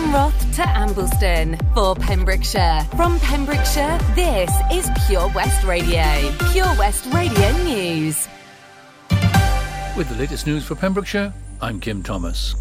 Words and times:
Llanroth 0.00 0.54
to 0.56 0.62
Ambleston 0.62 1.74
for 1.74 1.94
Pembrokeshire. 1.94 2.86
From 2.96 3.20
Pembrokeshire, 3.20 3.98
this 4.14 4.50
is 4.72 4.88
Pure 5.06 5.28
West 5.34 5.62
Radio. 5.62 6.02
Pure 6.52 6.74
West 6.78 7.04
Radio 7.12 7.52
News. 7.58 8.26
With 9.98 10.08
the 10.08 10.16
latest 10.18 10.46
news 10.46 10.64
for 10.64 10.74
Pembrokeshire, 10.74 11.34
I'm 11.60 11.80
Kim 11.80 12.02
Thomas. 12.02 12.54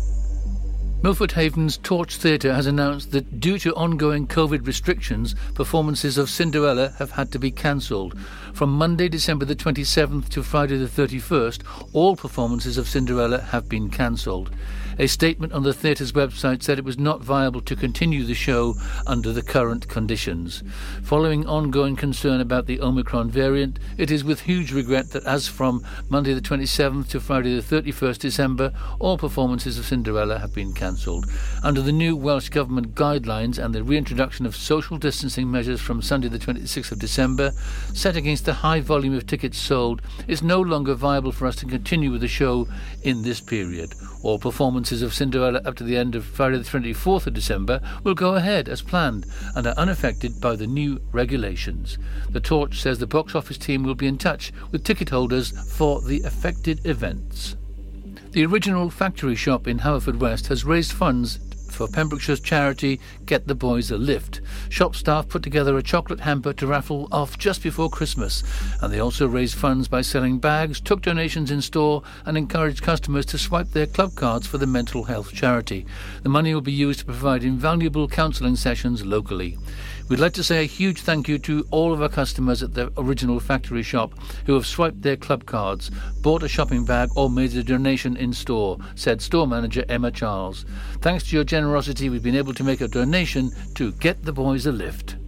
Milford 1.02 1.32
Haven's 1.32 1.78
Torch 1.78 2.18
Theatre 2.18 2.54
has 2.54 2.68
announced 2.68 3.12
that 3.12 3.40
due 3.40 3.58
to 3.60 3.74
ongoing 3.74 4.28
COVID 4.28 4.68
restrictions, 4.68 5.34
performances 5.54 6.18
of 6.18 6.30
Cinderella 6.30 6.94
have 7.00 7.12
had 7.12 7.32
to 7.32 7.40
be 7.40 7.52
cancelled. 7.52 8.20
From 8.54 8.78
Monday, 8.78 9.08
December 9.08 9.46
the 9.46 9.56
27th 9.56 10.28
to 10.28 10.44
Friday 10.44 10.76
the 10.76 10.88
31st, 10.88 11.62
all 11.94 12.18
performances 12.18 12.78
of 12.78 12.90
Cinderella 12.90 13.40
have 13.40 13.70
been 13.70 13.90
cancelled. 13.90 14.52
A 15.00 15.08
statement 15.08 15.54
on 15.54 15.64
the 15.64 15.74
theatre's 15.74 16.12
website 16.12 16.62
said 16.62 16.78
it 16.78 16.84
was 16.84 17.00
not 17.00 17.22
viable 17.22 17.62
to 17.62 17.76
continue 17.78 18.26
the 18.26 18.34
show 18.34 18.76
under 19.08 19.32
the 19.32 19.42
current 19.42 19.88
conditions. 19.88 20.62
Following 21.04 21.48
ongoing 21.48 21.96
concern 21.96 22.42
about 22.42 22.66
the 22.66 22.82
Omicron 22.82 23.32
variant, 23.32 23.80
it 23.98 24.12
is 24.12 24.26
with 24.26 24.42
huge 24.42 24.74
regret 24.74 25.12
that 25.12 25.24
as 25.24 25.48
from 25.48 25.86
Monday 26.10 26.34
the 26.34 26.42
27th 26.42 27.08
to 27.12 27.22
Friday 27.22 27.56
the 27.56 27.62
31st 27.62 28.20
December, 28.20 28.74
all 29.00 29.18
performances 29.18 29.80
of 29.80 29.86
Cinderella 29.86 30.38
have 30.40 30.54
been 30.54 30.74
cancelled. 30.74 31.28
Under 31.64 31.82
the 31.82 31.94
new 31.94 32.18
Welsh 32.18 32.50
Government 32.50 32.94
guidelines 32.94 33.58
and 33.58 33.74
the 33.74 33.84
reintroduction 33.84 34.46
of 34.46 34.54
social 34.54 34.98
distancing 34.98 35.50
measures 35.50 35.80
from 35.80 36.02
Sunday 36.02 36.28
the 36.28 36.38
26th 36.38 36.92
of 36.92 37.00
December, 37.00 37.54
set 37.94 38.18
against 38.18 38.44
the 38.44 38.56
high 38.56 38.82
volume 38.82 39.14
of 39.14 39.26
tickets 39.26 39.60
sold, 39.60 40.02
it's 40.28 40.42
no 40.42 40.60
longer 40.60 40.94
viable 40.94 41.32
for 41.32 41.48
us 41.48 41.56
to 41.56 41.66
continue 41.66 42.12
with 42.12 42.20
the 42.20 42.28
show 42.28 42.68
in 43.04 43.22
this 43.22 43.40
period. 43.40 43.94
All 44.22 44.38
performances 44.38 45.02
of 45.02 45.14
Cinderella 45.14 45.62
up 45.64 45.76
to 45.76 45.84
the 45.84 45.96
end 45.96 46.14
of 46.14 46.26
Friday 46.26 46.58
the 46.58 46.64
24th 46.64 47.28
of 47.28 47.34
December 47.34 47.80
will 48.04 48.16
go 48.16 48.36
ahead 48.36 48.68
as 48.68 48.82
planned 48.82 49.26
and 49.56 49.66
are 49.66 49.78
unaffected 49.78 50.42
by 50.42 50.58
the 50.58 50.68
new 50.68 51.00
regulations. 51.14 51.98
The 52.30 52.42
Torch 52.42 52.82
says 52.82 53.00
the 53.00 53.08
box 53.08 53.34
office 53.34 53.58
team 53.58 53.84
will 53.84 53.96
be 53.96 54.08
in 54.08 54.18
touch 54.18 54.52
with 54.72 54.84
ticket 54.84 55.10
holders 55.10 55.52
for 55.72 56.02
the 56.02 56.22
affected 56.24 56.86
events. 56.86 57.56
The 58.32 58.46
original 58.46 58.90
factory 58.90 59.36
shop 59.36 59.68
in 59.68 59.80
Haverfordwest 59.80 60.48
has 60.48 60.66
raised 60.66 60.92
funds 60.92 61.40
for 61.72 61.88
Pembrokeshire's 61.88 62.40
charity 62.40 63.00
Get 63.26 63.48
the 63.48 63.56
Boys 63.56 63.92
a 63.92 63.98
Lift. 63.98 64.42
Shop 64.70 64.96
staff 64.96 65.28
put 65.28 65.44
together 65.44 65.78
a 65.78 65.84
chocolate 65.84 66.20
hamper 66.20 66.54
to 66.54 66.68
raffle 66.68 67.08
off 67.12 67.38
just 67.38 67.64
before 67.64 67.90
Christmas, 67.90 68.44
and 68.82 68.94
they 68.94 69.00
also 69.00 69.28
raised 69.28 69.56
funds 69.56 69.88
by 69.88 70.02
selling 70.02 70.40
bags, 70.40 70.80
took 70.80 71.02
donations 71.02 71.52
in 71.52 71.62
store, 71.62 72.04
and 72.26 72.38
encouraged 72.38 72.82
customers 72.82 73.26
to 73.28 73.38
swipe 73.38 73.70
their 73.72 73.88
club 73.88 74.16
cards 74.16 74.48
for 74.48 74.58
the 74.58 74.68
mental 74.68 75.04
health 75.04 75.34
charity. 75.34 75.86
The 76.24 76.30
money 76.30 76.54
will 76.54 76.62
be 76.62 76.72
used 76.72 77.00
to 77.00 77.06
provide 77.06 77.44
invaluable 77.44 78.08
counselling 78.08 78.56
sessions 78.56 79.06
locally. 79.06 79.58
We'd 80.10 80.20
like 80.20 80.34
to 80.34 80.44
say 80.44 80.64
a 80.64 80.68
huge 80.68 81.02
thank 81.02 81.28
you 81.28 81.38
to 81.38 81.68
all 81.70 81.94
of 81.94 82.02
our 82.02 82.10
customers 82.10 82.64
at 82.64 82.74
the 82.74 82.92
original 82.98 83.40
factory 83.40 83.84
shop 83.84 84.16
who 84.48 84.56
have 84.56 84.66
swiped 84.66 85.04
their 85.04 85.16
club 85.16 85.46
cards, 85.46 85.92
bought 86.24 86.42
a 86.42 86.48
shopping 86.48 86.84
bag, 86.84 87.10
or 87.16 87.30
made 87.30 87.56
a 87.56 87.64
donation 87.64 88.18
in 88.18 88.34
store, 88.34 88.80
said 88.96 89.22
store 89.22 89.46
manager 89.46 89.86
Emma 89.88 90.10
Charles. 90.10 90.66
Thanks 91.02 91.26
to 91.26 91.36
your 91.36 91.44
generosity, 91.44 92.10
we've 92.10 92.24
been 92.24 92.36
able 92.36 92.56
to 92.56 92.64
make 92.64 92.82
a 92.82 92.88
donation 92.88 93.52
to 93.76 93.92
Get 93.92 94.24
the 94.24 94.34
Boys 94.34 94.66
a 94.66 94.72
Lift. 94.72 95.19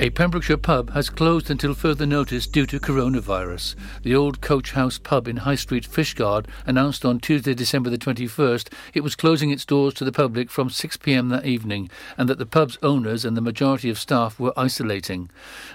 A 0.00 0.10
Pembrokeshire 0.10 0.58
pub 0.58 0.92
has 0.92 1.10
closed 1.10 1.50
until 1.50 1.74
further 1.74 2.06
notice 2.06 2.46
due 2.46 2.66
to 2.66 2.78
coronavirus. 2.78 3.74
The 4.04 4.14
old 4.14 4.40
Coach 4.40 4.70
House 4.70 4.96
pub 4.96 5.26
in 5.26 5.38
High 5.38 5.56
Street, 5.56 5.88
Fishguard, 5.90 6.46
announced 6.66 7.04
on 7.04 7.18
Tuesday, 7.18 7.52
December 7.52 7.90
the 7.90 7.98
21st, 7.98 8.72
it 8.94 9.00
was 9.00 9.16
closing 9.16 9.50
its 9.50 9.64
doors 9.64 9.94
to 9.94 10.04
the 10.04 10.12
public 10.12 10.50
from 10.50 10.70
6 10.70 10.96
pm 10.98 11.30
that 11.30 11.46
evening, 11.46 11.90
and 12.16 12.28
that 12.28 12.38
the 12.38 12.46
pub's 12.46 12.78
owners 12.80 13.24
and 13.24 13.36
the 13.36 13.40
majority 13.40 13.90
of 13.90 13.98
staff 13.98 14.38
were 14.38 14.52
isolating. 14.56 15.30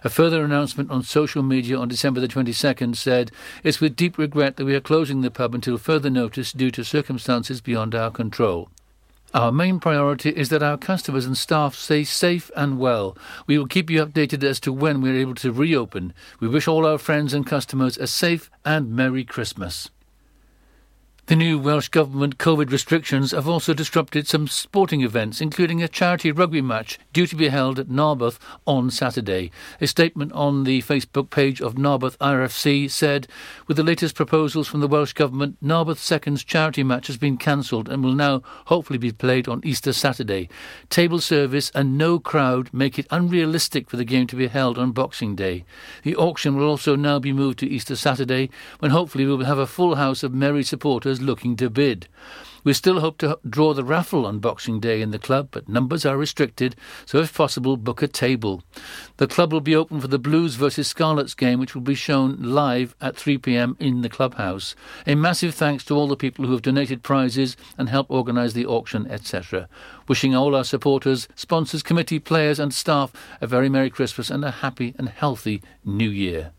A 0.05 0.09
further 0.09 0.45
announcement 0.45 0.89
on 0.89 1.03
social 1.03 1.43
media 1.43 1.77
on 1.77 1.89
December 1.89 2.21
the 2.21 2.29
22nd 2.29 2.95
said, 2.95 3.29
It's 3.61 3.81
with 3.81 3.97
deep 3.97 4.17
regret 4.17 4.55
that 4.55 4.63
we 4.63 4.73
are 4.73 4.79
closing 4.79 5.19
the 5.19 5.31
pub 5.31 5.53
until 5.53 5.77
further 5.77 6.09
notice 6.09 6.53
due 6.53 6.71
to 6.71 6.85
circumstances 6.85 7.59
beyond 7.59 7.93
our 7.93 8.09
control. 8.09 8.69
Our 9.33 9.51
main 9.51 9.79
priority 9.79 10.29
is 10.29 10.49
that 10.49 10.61
our 10.61 10.77
customers 10.77 11.25
and 11.25 11.35
staff 11.35 11.73
stay 11.73 12.03
safe 12.03 12.51
and 12.55 12.77
well. 12.77 13.17
We 13.47 13.57
will 13.57 13.65
keep 13.65 13.89
you 13.89 14.05
updated 14.05 14.43
as 14.43 14.59
to 14.59 14.71
when 14.71 15.01
we 15.01 15.09
are 15.09 15.19
able 15.19 15.33
to 15.35 15.51
reopen. 15.51 16.13
We 16.39 16.47
wish 16.47 16.67
all 16.67 16.85
our 16.85 16.99
friends 16.99 17.33
and 17.33 17.43
customers 17.43 17.97
a 17.97 18.05
safe 18.05 18.51
and 18.63 18.91
Merry 18.91 19.23
Christmas. 19.23 19.89
The 21.27 21.37
new 21.37 21.57
Welsh 21.57 21.87
Government 21.87 22.37
COVID 22.37 22.69
restrictions 22.69 23.31
have 23.31 23.47
also 23.47 23.73
disrupted 23.73 24.27
some 24.27 24.45
sporting 24.45 25.03
events, 25.03 25.39
including 25.39 25.81
a 25.81 25.87
charity 25.87 26.33
rugby 26.33 26.61
match 26.61 26.99
due 27.13 27.27
to 27.27 27.35
be 27.37 27.47
held 27.47 27.79
at 27.79 27.87
Narberth 27.87 28.37
on 28.67 28.91
Saturday. 28.91 29.49
A 29.79 29.87
statement 29.87 30.33
on 30.33 30.65
the 30.65 30.81
Facebook 30.81 31.29
page 31.29 31.61
of 31.61 31.77
Narberth 31.77 32.19
RFC 32.19 32.91
said, 32.91 33.29
With 33.67 33.77
the 33.77 33.83
latest 33.83 34.15
proposals 34.15 34.67
from 34.67 34.81
the 34.81 34.87
Welsh 34.87 35.13
Government, 35.13 35.55
Narberth 35.61 35.97
Second's 35.97 36.43
charity 36.43 36.83
match 36.83 37.07
has 37.07 37.15
been 37.15 37.37
cancelled 37.37 37.87
and 37.87 38.03
will 38.03 38.11
now 38.11 38.41
hopefully 38.65 38.99
be 38.99 39.13
played 39.13 39.47
on 39.47 39.61
Easter 39.63 39.93
Saturday. 39.93 40.49
Table 40.89 41.21
service 41.21 41.71
and 41.73 41.97
no 41.97 42.19
crowd 42.19 42.69
make 42.73 42.99
it 42.99 43.07
unrealistic 43.11 43.89
for 43.89 43.95
the 43.95 44.03
game 44.03 44.27
to 44.27 44.35
be 44.35 44.47
held 44.47 44.77
on 44.77 44.91
Boxing 44.91 45.37
Day. 45.37 45.63
The 46.03 46.17
auction 46.17 46.57
will 46.57 46.67
also 46.67 46.97
now 46.97 47.17
be 47.17 47.31
moved 47.31 47.59
to 47.59 47.69
Easter 47.69 47.95
Saturday, 47.95 48.49
when 48.79 48.91
hopefully 48.91 49.25
we 49.25 49.33
will 49.33 49.45
have 49.45 49.57
a 49.57 49.65
full 49.65 49.95
house 49.95 50.21
of 50.21 50.33
merry 50.33 50.63
supporters 50.63 51.12
looking 51.21 51.55
to 51.57 51.69
bid. 51.69 52.07
We 52.63 52.71
still 52.71 53.01
hope 53.01 53.17
to 53.17 53.37
draw 53.47 53.73
the 53.73 53.83
raffle 53.83 54.25
on 54.25 54.39
Boxing 54.39 54.79
Day 54.79 55.01
in 55.01 55.11
the 55.11 55.19
club, 55.19 55.49
but 55.51 55.67
numbers 55.67 56.05
are 56.05 56.15
restricted, 56.15 56.77
so 57.05 57.17
if 57.17 57.33
possible, 57.33 57.75
book 57.75 58.01
a 58.01 58.07
table. 58.07 58.63
The 59.17 59.27
club 59.27 59.51
will 59.51 59.59
be 59.59 59.75
open 59.75 59.99
for 59.99 60.07
the 60.07 60.17
Blues 60.17 60.55
versus 60.55 60.87
Scarlets 60.87 61.33
game, 61.33 61.59
which 61.59 61.75
will 61.75 61.81
be 61.81 61.93
shown 61.93 62.41
live 62.41 62.95
at 63.01 63.17
3 63.17 63.37
pm 63.39 63.75
in 63.81 64.01
the 64.01 64.07
clubhouse. 64.07 64.75
A 65.05 65.15
massive 65.15 65.53
thanks 65.53 65.83
to 65.85 65.95
all 65.95 66.07
the 66.07 66.15
people 66.15 66.45
who 66.45 66.53
have 66.53 66.61
donated 66.61 67.03
prizes 67.03 67.57
and 67.77 67.89
helped 67.89 68.11
organise 68.11 68.53
the 68.53 68.65
auction, 68.65 69.07
etc. 69.11 69.67
Wishing 70.07 70.33
all 70.33 70.55
our 70.55 70.63
supporters, 70.63 71.27
sponsors, 71.35 71.83
committee, 71.83 72.19
players, 72.19 72.59
and 72.59 72.73
staff 72.73 73.11
a 73.41 73.47
very 73.47 73.67
Merry 73.67 73.89
Christmas 73.89 74.29
and 74.29 74.45
a 74.45 74.51
happy 74.51 74.95
and 74.97 75.09
healthy 75.09 75.61
New 75.83 76.09
Year. 76.09 76.53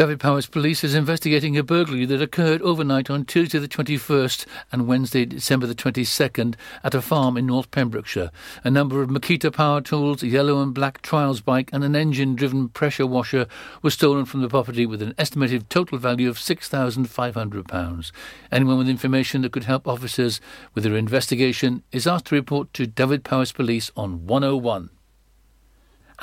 Dyfed-Powys 0.00 0.46
Police 0.46 0.82
is 0.82 0.94
investigating 0.94 1.58
a 1.58 1.62
burglary 1.62 2.06
that 2.06 2.22
occurred 2.22 2.62
overnight 2.62 3.10
on 3.10 3.26
Tuesday 3.26 3.58
the 3.58 3.68
21st 3.68 4.46
and 4.72 4.86
Wednesday, 4.86 5.26
December 5.26 5.66
the 5.66 5.74
22nd, 5.74 6.54
at 6.82 6.94
a 6.94 7.02
farm 7.02 7.36
in 7.36 7.44
North 7.44 7.70
Pembrokeshire. 7.70 8.30
A 8.64 8.70
number 8.70 9.02
of 9.02 9.10
Makita 9.10 9.52
power 9.52 9.82
tools, 9.82 10.22
a 10.22 10.28
yellow 10.28 10.62
and 10.62 10.72
black 10.72 11.02
trials 11.02 11.42
bike, 11.42 11.68
and 11.70 11.84
an 11.84 11.94
engine 11.94 12.34
driven 12.34 12.70
pressure 12.70 13.06
washer 13.06 13.46
were 13.82 13.90
stolen 13.90 14.24
from 14.24 14.40
the 14.40 14.48
property 14.48 14.86
with 14.86 15.02
an 15.02 15.12
estimated 15.18 15.68
total 15.68 15.98
value 15.98 16.30
of 16.30 16.38
£6,500. 16.38 18.12
Anyone 18.50 18.78
with 18.78 18.88
information 18.88 19.42
that 19.42 19.52
could 19.52 19.64
help 19.64 19.86
officers 19.86 20.40
with 20.74 20.84
their 20.84 20.96
investigation 20.96 21.82
is 21.92 22.06
asked 22.06 22.24
to 22.28 22.34
report 22.34 22.72
to 22.72 22.86
Dyfed-Powys 22.86 23.52
Police 23.52 23.90
on 23.98 24.26
101. 24.26 24.88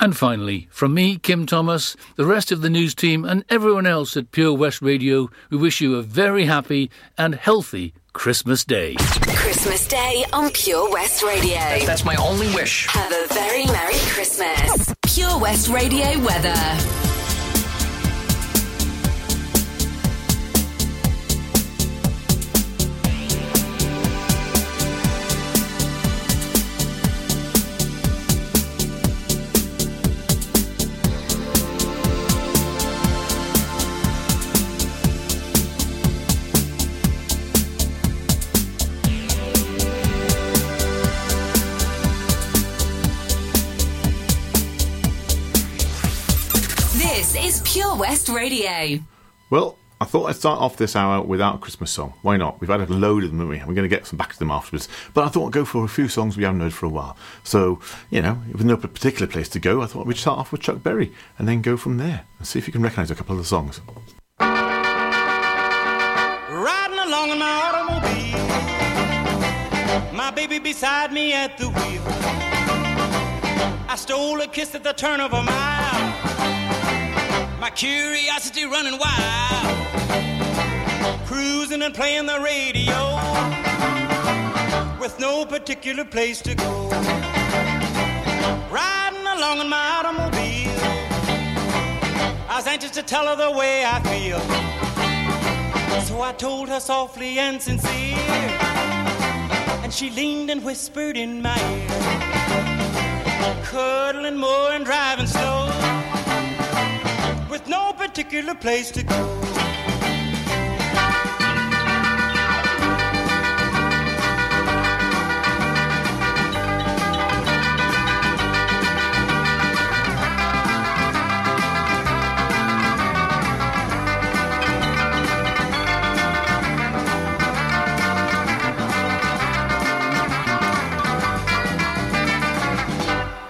And 0.00 0.16
finally, 0.16 0.68
from 0.70 0.94
me, 0.94 1.18
Kim 1.18 1.44
Thomas, 1.44 1.96
the 2.16 2.24
rest 2.24 2.52
of 2.52 2.60
the 2.60 2.70
news 2.70 2.94
team, 2.94 3.24
and 3.24 3.44
everyone 3.48 3.86
else 3.86 4.16
at 4.16 4.30
Pure 4.30 4.54
West 4.54 4.80
Radio, 4.80 5.28
we 5.50 5.56
wish 5.56 5.80
you 5.80 5.96
a 5.96 6.02
very 6.02 6.44
happy 6.44 6.90
and 7.16 7.34
healthy 7.34 7.94
Christmas 8.12 8.64
Day. 8.64 8.94
Christmas 8.98 9.88
Day 9.88 10.24
on 10.32 10.50
Pure 10.50 10.90
West 10.92 11.22
Radio. 11.24 11.58
That's 11.84 12.04
my 12.04 12.14
only 12.16 12.48
wish. 12.54 12.86
Have 12.86 13.12
a 13.12 13.34
very 13.34 13.66
Merry 13.66 13.94
Christmas. 13.94 14.94
Pure 15.02 15.38
West 15.38 15.68
Radio 15.68 16.18
weather. 16.20 17.07
Radio. 48.50 49.00
Well, 49.50 49.76
I 50.00 50.06
thought 50.06 50.30
I'd 50.30 50.36
start 50.36 50.58
off 50.58 50.78
this 50.78 50.96
hour 50.96 51.22
without 51.22 51.56
a 51.56 51.58
Christmas 51.58 51.90
song. 51.90 52.14
Why 52.22 52.38
not? 52.38 52.58
We've 52.60 52.70
had 52.70 52.80
a 52.80 52.86
load 52.86 53.24
of 53.24 53.30
them, 53.30 53.40
haven't 53.40 53.50
we? 53.50 53.58
We're 53.58 53.74
going 53.74 53.86
to 53.86 53.94
get 53.94 54.06
some 54.06 54.16
back 54.16 54.32
to 54.32 54.38
them 54.38 54.50
afterwards. 54.50 54.88
But 55.12 55.24
I 55.24 55.28
thought 55.28 55.48
I'd 55.48 55.52
go 55.52 55.66
for 55.66 55.84
a 55.84 55.88
few 55.88 56.08
songs 56.08 56.34
we 56.34 56.44
haven't 56.44 56.60
heard 56.60 56.72
for 56.72 56.86
a 56.86 56.88
while. 56.88 57.14
So, 57.44 57.78
you 58.08 58.22
know, 58.22 58.40
with 58.50 58.64
no 58.64 58.78
particular 58.78 59.26
place 59.26 59.50
to 59.50 59.58
go, 59.58 59.82
I 59.82 59.86
thought 59.86 60.06
we'd 60.06 60.16
start 60.16 60.38
off 60.38 60.50
with 60.50 60.62
Chuck 60.62 60.82
Berry 60.82 61.12
and 61.38 61.46
then 61.46 61.60
go 61.60 61.76
from 61.76 61.98
there 61.98 62.24
and 62.38 62.48
see 62.48 62.58
if 62.58 62.66
you 62.66 62.72
can 62.72 62.80
recognise 62.80 63.10
a 63.10 63.14
couple 63.14 63.34
of 63.34 63.40
the 63.42 63.44
songs. 63.44 63.82
Riding 64.40 64.56
along 67.00 67.28
in 67.28 67.38
my 67.38 67.60
automobile, 67.66 68.48
my 70.16 70.28
my 70.28 70.34
baby 70.34 70.58
beside 70.58 71.10
me 71.10 71.32
at 71.32 71.56
the 71.56 71.68
wheel. 71.68 72.02
I 73.88 73.94
stole 73.96 74.38
a 74.42 74.46
kiss 74.46 74.74
at 74.74 74.84
the 74.84 74.92
turn 74.92 75.20
of 75.20 75.32
a 75.32 75.42
mile. 75.42 76.17
My 77.68 77.74
curiosity 77.74 78.64
running 78.64 78.98
wild. 78.98 79.86
Cruising 81.26 81.82
and 81.82 81.92
playing 81.94 82.24
the 82.24 82.40
radio 82.40 83.16
with 84.98 85.20
no 85.20 85.44
particular 85.44 86.06
place 86.06 86.40
to 86.40 86.54
go. 86.54 86.88
Riding 88.70 89.26
along 89.36 89.60
in 89.60 89.68
my 89.68 89.86
automobile. 89.98 90.80
I 92.48 92.54
was 92.56 92.66
anxious 92.66 92.92
to 92.92 93.02
tell 93.02 93.26
her 93.26 93.36
the 93.36 93.50
way 93.58 93.84
I 93.84 94.00
feel. 94.00 94.40
So 96.04 96.22
I 96.22 96.32
told 96.38 96.70
her 96.70 96.80
softly 96.80 97.38
and 97.38 97.60
sincere. 97.60 98.16
And 99.82 99.92
she 99.92 100.08
leaned 100.08 100.48
and 100.48 100.64
whispered 100.64 101.18
in 101.18 101.42
my 101.42 101.60
ear. 101.74 101.88
Cuddling 103.64 104.38
more 104.38 104.70
and 104.72 104.86
driving 104.86 105.26
slow. 105.26 105.57
Particular 108.18 108.56
place 108.56 108.90
to 108.90 109.04
go. 109.04 109.14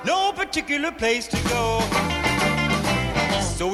no 0.05 0.31
particular 0.35 0.93
place 0.93 1.27
to 1.27 1.49
go. 1.49 2.08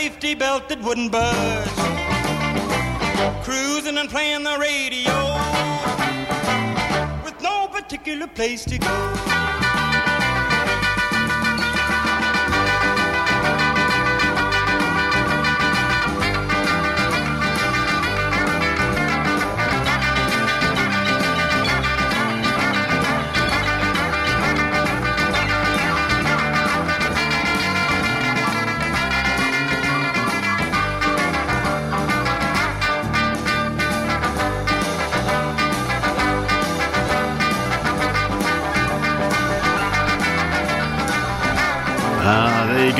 safety 0.00 0.34
belt 0.34 0.66
that 0.70 0.80
wouldn't 0.80 1.12
budge. 1.12 1.68
Cruising 3.44 3.98
and 3.98 4.08
playing 4.08 4.44
the 4.44 4.56
radio 4.58 5.14
with 7.22 7.38
no 7.42 7.68
particular 7.68 8.26
place 8.26 8.64
to 8.64 8.78
go. 8.78 9.49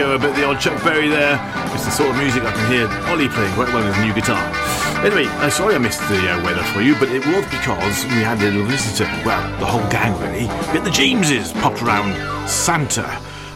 Go, 0.00 0.14
a 0.14 0.18
bit 0.18 0.30
of 0.30 0.36
the 0.36 0.44
old 0.44 0.58
Chuck 0.58 0.82
Berry 0.82 1.08
there. 1.08 1.36
It's 1.74 1.84
the 1.84 1.90
sort 1.90 2.10
of 2.10 2.16
music 2.16 2.42
I 2.42 2.52
can 2.52 2.72
hear 2.72 2.88
Ollie 3.10 3.28
playing 3.28 3.52
quite 3.52 3.68
well 3.68 3.84
with 3.84 3.94
his 3.94 4.04
new 4.04 4.14
guitar. 4.14 4.40
Anyway, 5.04 5.26
uh, 5.26 5.50
sorry 5.50 5.74
I 5.74 5.78
missed 5.78 6.00
the 6.08 6.20
uh, 6.30 6.42
weather 6.42 6.62
for 6.72 6.80
you, 6.80 6.94
but 6.94 7.08
it 7.10 7.24
was 7.26 7.44
because 7.44 8.04
we 8.04 8.24
had 8.24 8.40
a 8.40 8.50
little 8.50 8.64
visitor. 8.64 9.04
Well, 9.26 9.42
the 9.60 9.66
whole 9.66 9.86
gang 9.90 10.18
really. 10.20 10.46
Had 10.72 10.84
the 10.84 10.90
Jameses 10.90 11.52
popped 11.60 11.82
around 11.82 12.16
Santa 12.48 13.04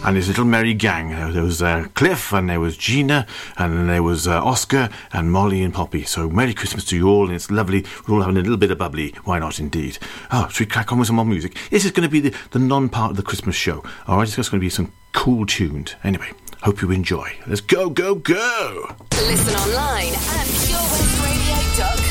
and 0.05 0.17
his 0.17 0.29
little 0.29 0.45
merry 0.45 0.75
gang. 0.75 1.11
There 1.33 1.43
was 1.43 1.63
uh, 1.63 1.87
Cliff, 1.95 2.33
and 2.33 2.49
there 2.49 2.61
was 2.61 2.77
Gina, 2.77 3.27
and 3.57 3.89
there 3.89 4.03
was 4.03 4.29
uh, 4.29 4.45
Oscar, 4.45 4.91
and 5.13 5.33
Molly 5.33 5.63
and 5.63 5.73
Poppy. 5.73 6.05
So 6.05 6.29
Merry 6.29 6.55
Christmas 6.55 6.85
to 6.87 6.97
you 6.97 7.09
all, 7.09 7.27
and 7.27 7.35
it's 7.35 7.51
lovely. 7.51 7.85
We're 8.07 8.17
all 8.17 8.21
having 8.21 8.37
a 8.37 8.41
little 8.41 8.57
bit 8.57 8.71
of 8.71 8.79
bubbly. 8.79 9.15
Why 9.25 9.39
not, 9.39 9.59
indeed? 9.59 9.99
Oh, 10.31 10.49
should 10.49 10.67
we 10.67 10.71
crack 10.71 10.93
on 10.93 10.99
with 10.99 11.07
some 11.07 11.17
more 11.17 11.25
music? 11.25 11.57
This 11.71 11.85
is 11.85 11.91
going 11.91 12.09
to 12.09 12.13
be 12.13 12.21
the, 12.21 12.35
the 12.51 12.59
non-part 12.59 13.13
of 13.13 13.17
the 13.17 13.23
Christmas 13.23 13.57
show. 13.57 13.83
All 14.07 14.19
right, 14.19 14.27
it's 14.27 14.37
going 14.49 14.61
to 14.61 14.65
be 14.65 14.71
some 14.71 14.93
cool 15.13 15.47
tuned. 15.47 15.97
Anyway, 16.05 16.31
hope 16.63 16.83
you 16.83 16.91
enjoy. 16.91 17.33
Let's 17.47 17.61
go, 17.63 17.89
go, 17.89 18.15
go! 18.15 18.95
Listen 19.13 19.55
online 19.55 20.13
at 20.13 20.47
purewestradio.com. 20.47 22.04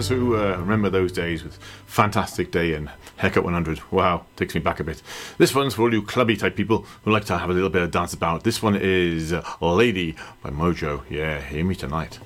friends 0.00 0.08
who 0.20 0.36
uh, 0.36 0.56
remember 0.56 0.88
those 0.88 1.12
days 1.12 1.44
with 1.44 1.56
Fantastic 1.84 2.50
Day 2.50 2.72
and 2.72 2.90
Haircut 3.16 3.44
100. 3.44 3.92
Wow, 3.92 4.24
takes 4.36 4.54
me 4.54 4.60
back 4.60 4.80
a 4.80 4.84
bit. 4.84 5.02
This 5.36 5.54
one's 5.54 5.74
for 5.74 5.82
all 5.82 5.92
you 5.92 6.00
clubby 6.00 6.36
type 6.36 6.56
people 6.56 6.86
who 7.02 7.10
like 7.10 7.26
to 7.26 7.36
have 7.36 7.50
a 7.50 7.52
little 7.52 7.68
bit 7.68 7.82
of 7.82 7.90
dance 7.90 8.14
about. 8.14 8.42
This 8.44 8.62
one 8.62 8.76
is 8.76 9.32
uh, 9.32 9.42
Lady 9.60 10.16
by 10.42 10.50
Modjo. 10.50 11.02
Yeah, 11.10 11.40
hear 11.42 11.64
me 11.64 11.74
tonight. 11.74 12.18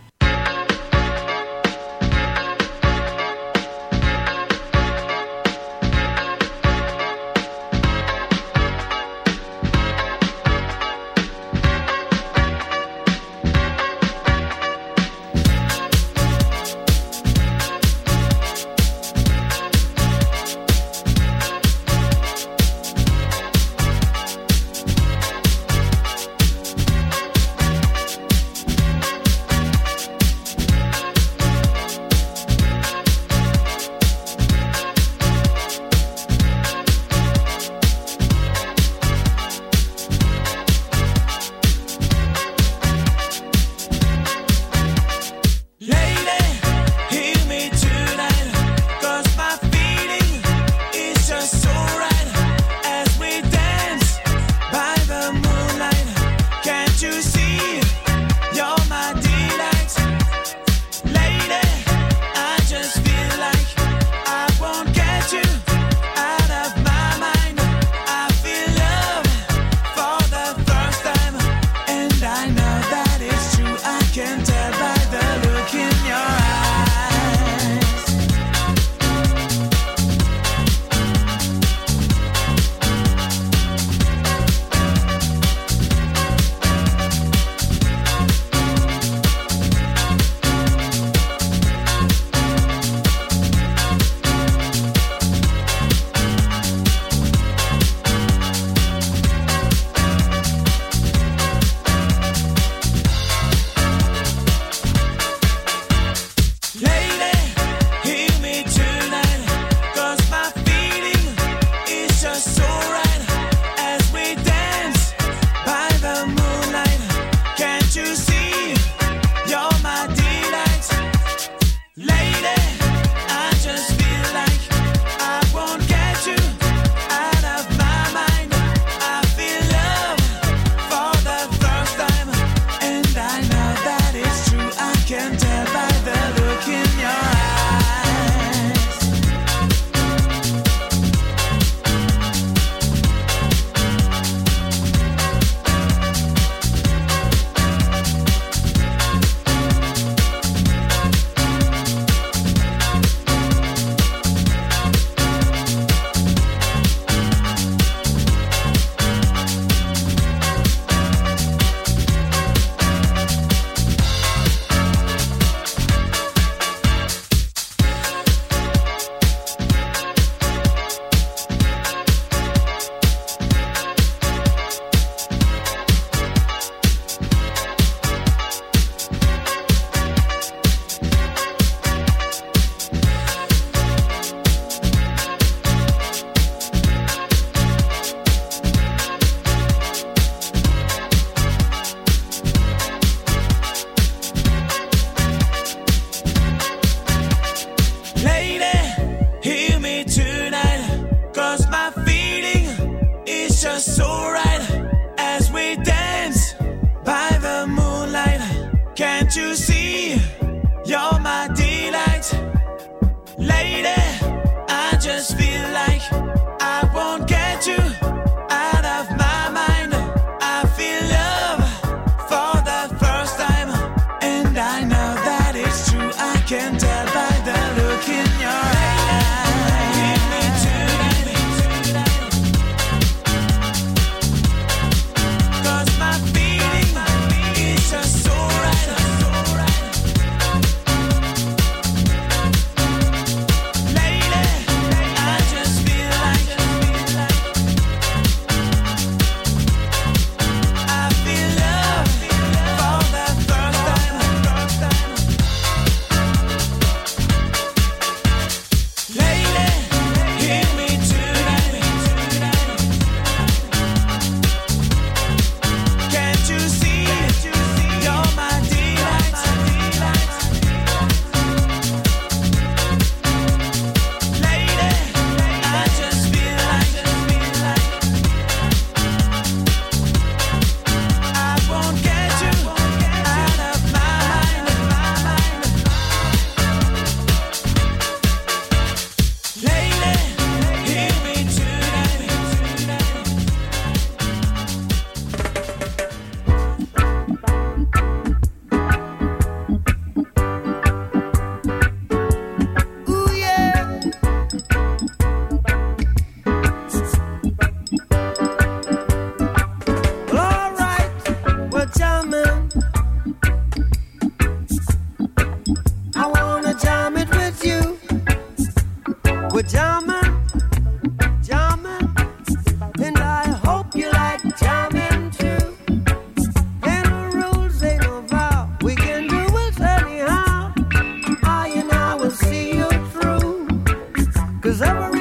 Cause 334.75 334.83
every 334.83 335.14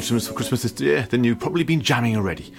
instruments 0.00 0.28
for 0.28 0.34
Christmas 0.34 0.62
this 0.62 0.80
year, 0.80 1.06
then 1.10 1.24
you've 1.24 1.38
probably 1.38 1.62
been 1.62 1.82
jamming 1.82 2.16
already. 2.16 2.52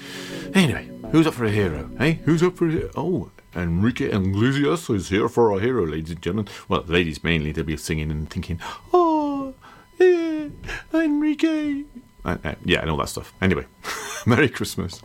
Anyway, 0.53 0.87
who's 1.11 1.25
up 1.25 1.33
for 1.33 1.45
a 1.45 1.49
hero? 1.49 1.89
Hey, 1.97 2.19
who's 2.25 2.43
up 2.43 2.55
for 2.55 2.67
a 2.67 2.71
hero? 2.71 2.91
Oh, 2.95 3.31
Enrique 3.55 4.11
Iglesias 4.11 4.89
is 4.91 5.09
here 5.09 5.27
for 5.27 5.51
a 5.51 5.59
hero, 5.59 5.85
ladies 5.85 6.11
and 6.11 6.21
gentlemen. 6.21 6.53
Well, 6.69 6.83
ladies 6.83 7.23
mainly, 7.23 7.51
they'll 7.51 7.65
be 7.65 7.77
singing 7.77 8.11
and 8.11 8.29
thinking, 8.29 8.59
oh, 8.93 9.55
yeah, 9.97 10.49
Enrique. 10.93 11.83
Uh, 12.23 12.37
uh, 12.43 12.55
yeah, 12.63 12.81
and 12.81 12.91
all 12.91 12.97
that 12.97 13.09
stuff. 13.09 13.33
Anyway, 13.41 13.65
Merry 14.27 14.47
Christmas. 14.47 15.01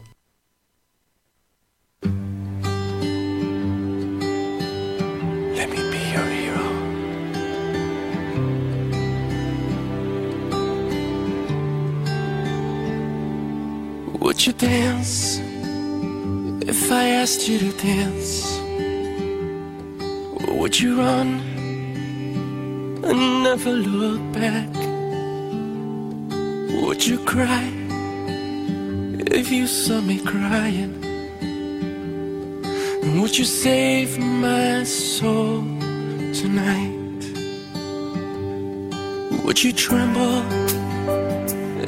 Would 14.27 14.45
you 14.45 14.55
dance 14.55 15.39
if 16.69 16.91
I 16.91 17.11
asked 17.11 17.49
you 17.49 17.61
to 17.61 17.71
dance? 17.79 18.59
Or 20.49 20.59
would 20.59 20.81
you 20.81 20.99
run 20.99 21.29
and 23.05 23.45
never 23.45 23.71
look 23.71 24.21
back? 24.33 24.69
Would 26.83 27.07
you 27.07 27.19
cry 27.25 27.71
if 29.31 29.53
you 29.53 29.69
saw 29.69 30.01
me 30.01 30.19
crying? 30.19 30.95
And 33.05 33.23
would 33.23 33.39
you 33.39 33.45
save 33.45 34.19
my 34.19 34.83
soul 34.83 35.63
tonight? 36.41 37.23
Would 39.45 39.63
you 39.63 39.73
tremble 39.73 40.43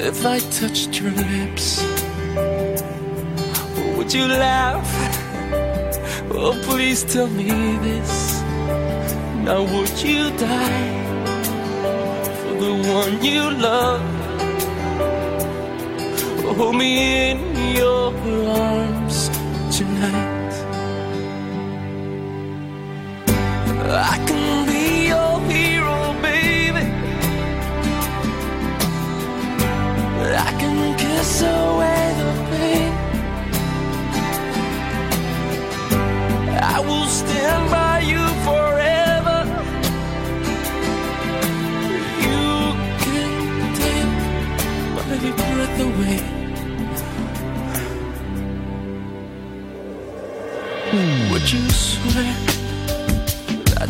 if 0.01 0.25
I 0.25 0.39
touched 0.39 1.01
your 1.01 1.11
lips? 1.11 2.08
Would 4.09 4.17
you 4.17 4.27
laugh? 4.27 4.89
Oh, 6.31 6.59
please 6.63 7.03
tell 7.03 7.27
me 7.27 7.77
this. 7.77 8.41
Now, 9.45 9.61
would 9.61 10.01
you 10.01 10.31
die 10.35 10.95
for 12.41 12.55
the 12.65 12.73
one 12.89 13.23
you 13.23 13.51
love? 13.51 14.01
Hold 16.57 16.75
me 16.75 17.29
in 17.29 17.37
your 17.75 18.11
arms 18.49 19.29
tonight. 19.77 20.53
I 23.93 24.17
can 24.25 24.65
be 24.65 25.09
your 25.09 25.39
hero, 25.51 26.13
baby. 26.23 26.83
I 30.47 30.51
can 30.57 30.97
kiss 30.97 31.43
away 31.43 31.78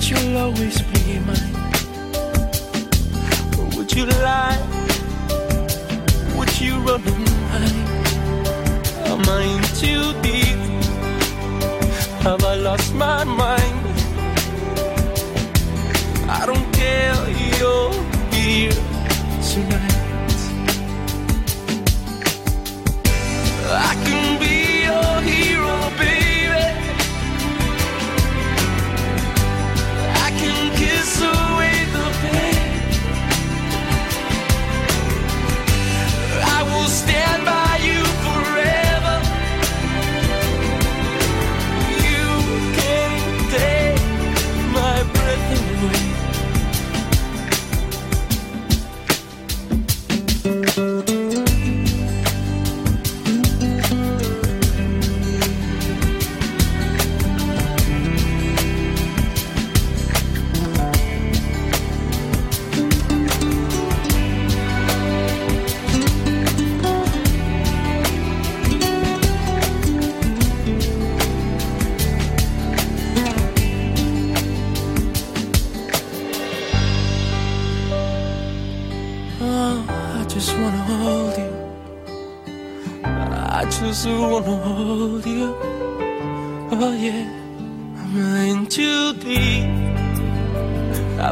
you'll 0.09 0.37
always 0.37 0.81
be 0.81 1.19
mine? 1.19 1.55
Or 3.59 3.65
would 3.77 3.91
you 3.93 4.05
lie? 4.05 4.59
Would 6.35 6.59
you 6.59 6.73
run 6.79 7.03
hide? 7.51 7.89
Am 9.11 9.23
I 9.29 9.43
in 9.55 9.63
too 9.81 10.05
deep? 10.21 10.59
Have 12.23 12.43
I 12.43 12.55
lost 12.55 12.93
my 12.95 13.23
mind? 13.23 13.85
I 16.27 16.45
don't 16.45 16.71
care, 16.73 17.15
you're 17.59 17.93
here 18.33 18.71
tonight. 19.49 19.95
I 23.71 23.93
can 24.05 24.39
be 24.39 24.58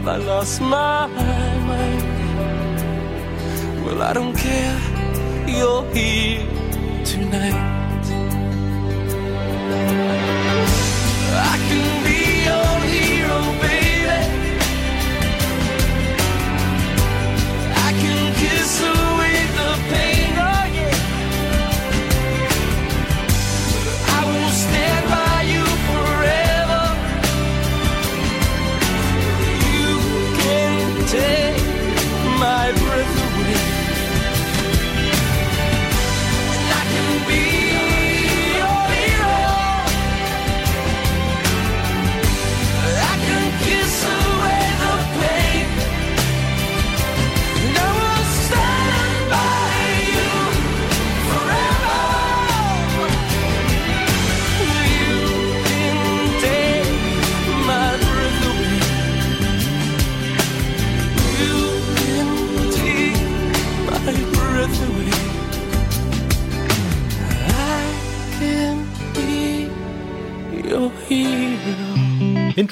I 0.07 0.15
lost 0.15 0.61
my 0.61 1.16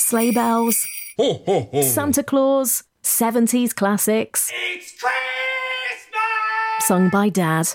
Sleigh 0.00 0.30
bells, 0.32 0.86
Santa 1.82 2.22
Claus, 2.22 2.84
70s 3.02 3.74
classics. 3.74 4.50
It's 4.72 4.98
Christmas! 4.98 6.86
Sung 6.86 7.10
by 7.10 7.28
Dad. 7.28 7.68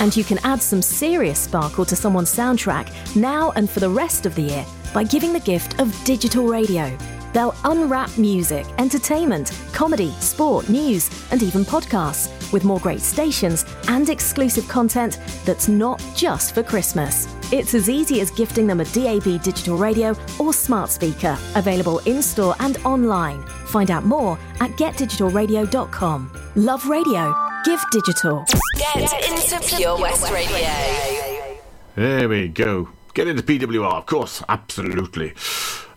And 0.00 0.16
you 0.16 0.24
can 0.24 0.38
add 0.44 0.62
some 0.62 0.80
serious 0.82 1.38
sparkle 1.38 1.84
to 1.84 1.94
someone's 1.94 2.34
soundtrack 2.34 3.14
now 3.14 3.50
and 3.52 3.68
for 3.68 3.80
the 3.80 3.90
rest 3.90 4.24
of 4.24 4.34
the 4.34 4.42
year 4.42 4.66
by 4.94 5.04
giving 5.04 5.32
the 5.32 5.40
gift 5.40 5.78
of 5.78 5.94
digital 6.04 6.46
radio. 6.46 6.96
They'll 7.32 7.54
unwrap 7.64 8.16
music, 8.18 8.66
entertainment, 8.78 9.52
comedy, 9.72 10.10
sport, 10.12 10.68
news, 10.68 11.10
and 11.30 11.42
even 11.42 11.64
podcasts 11.64 12.52
with 12.52 12.64
more 12.64 12.80
great 12.80 13.00
stations 13.00 13.64
and 13.88 14.08
exclusive 14.08 14.66
content 14.68 15.20
that's 15.44 15.68
not 15.68 16.02
just 16.14 16.54
for 16.54 16.62
Christmas. 16.62 17.28
It's 17.52 17.74
as 17.74 17.88
easy 17.88 18.20
as 18.20 18.30
gifting 18.30 18.66
them 18.66 18.80
a 18.80 18.84
DAB 18.86 19.42
digital 19.42 19.76
radio 19.76 20.14
or 20.38 20.52
smart 20.52 20.90
speaker, 20.90 21.38
available 21.54 21.98
in 22.00 22.22
store 22.22 22.54
and 22.60 22.78
online. 22.84 23.42
Find 23.66 23.90
out 23.90 24.04
more 24.04 24.38
at 24.60 24.70
getdigitalradio.com. 24.72 26.30
Love 26.56 26.86
radio. 26.86 27.34
Give 27.64 27.80
digital. 27.92 28.44
Get 28.76 29.30
into 29.30 29.76
Pure 29.76 30.00
West 30.00 30.32
Radio. 30.32 31.58
There 31.94 32.28
we 32.28 32.48
go. 32.48 32.88
Get 33.12 33.26
into 33.28 33.42
PWR, 33.42 33.94
of 33.94 34.06
course, 34.06 34.42
absolutely. 34.48 35.34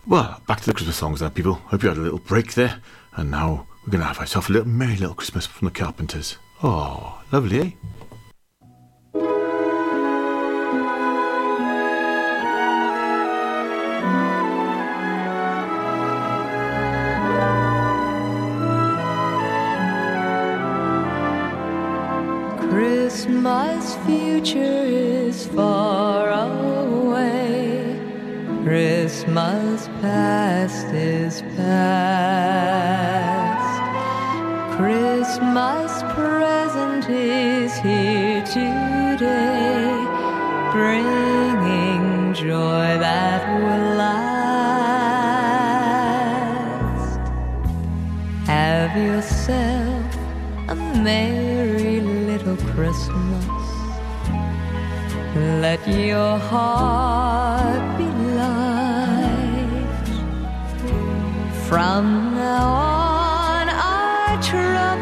Well, 0.06 0.42
back 0.46 0.60
to 0.60 0.66
the 0.66 0.74
Christmas 0.74 0.96
songs 0.96 1.20
then, 1.20 1.30
people. 1.30 1.54
Hope 1.54 1.82
you 1.82 1.88
had 1.88 1.96
a 1.96 2.02
little 2.02 2.18
break 2.18 2.52
there. 2.54 2.80
And 3.16 3.30
now 3.30 3.66
we're 3.84 3.90
going 3.90 4.02
to 4.02 4.06
have 4.06 4.18
ourselves 4.18 4.50
a 4.50 4.52
little 4.52 4.68
merry 4.68 4.96
little 4.96 5.14
Christmas 5.14 5.46
from 5.46 5.64
the 5.66 5.72
Carpenters. 5.72 6.36
Oh, 6.62 7.22
lovely, 7.32 7.60
eh? 7.60 7.70
Christmas 22.68 23.96
future 24.04 24.84
is 24.84 25.46
far 25.46 26.28
away. 26.30 27.03
Christmas 28.64 29.88
past 30.00 30.86
is 30.86 31.42
past. 31.54 31.84
Christmas 34.78 36.02
present 36.14 37.10
is 37.10 37.76
here 37.76 38.42
today, 38.46 39.92
bringing 40.72 42.32
joy 42.32 42.96
that 43.04 43.46
will 43.60 43.96
last. 43.98 44.24
Have 48.46 48.96
yourself 48.96 50.16
a 50.70 50.74
merry 50.74 52.00
little 52.00 52.56
Christmas. 52.72 53.44
Let 55.36 55.86
your 55.86 56.38
heart 56.38 57.23
From 61.74 62.36
now 62.36 62.68
on, 62.68 63.68
our 63.68 64.40
troubles 64.40 64.93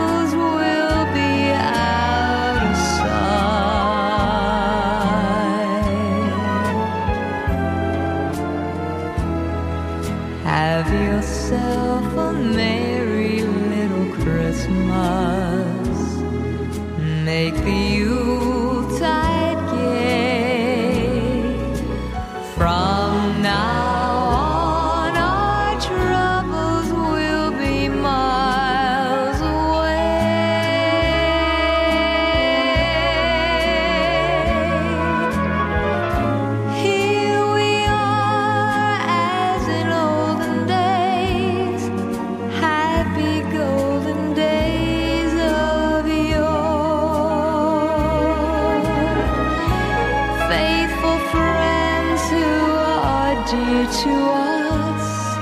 to 54.01 54.09
us, 54.09 55.37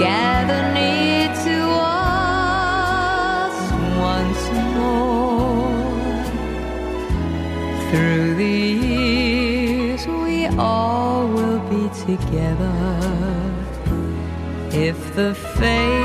gather 0.00 0.62
near 0.74 1.28
to 1.46 1.58
us 1.80 3.56
once 4.12 4.44
more. 4.74 6.24
Through 7.90 8.34
the 8.34 8.58
years, 8.90 10.02
we 10.08 10.46
all 10.58 11.28
will 11.28 11.60
be 11.70 11.88
together. 12.04 12.76
If 14.72 15.14
the 15.14 15.34
faith. 15.34 15.95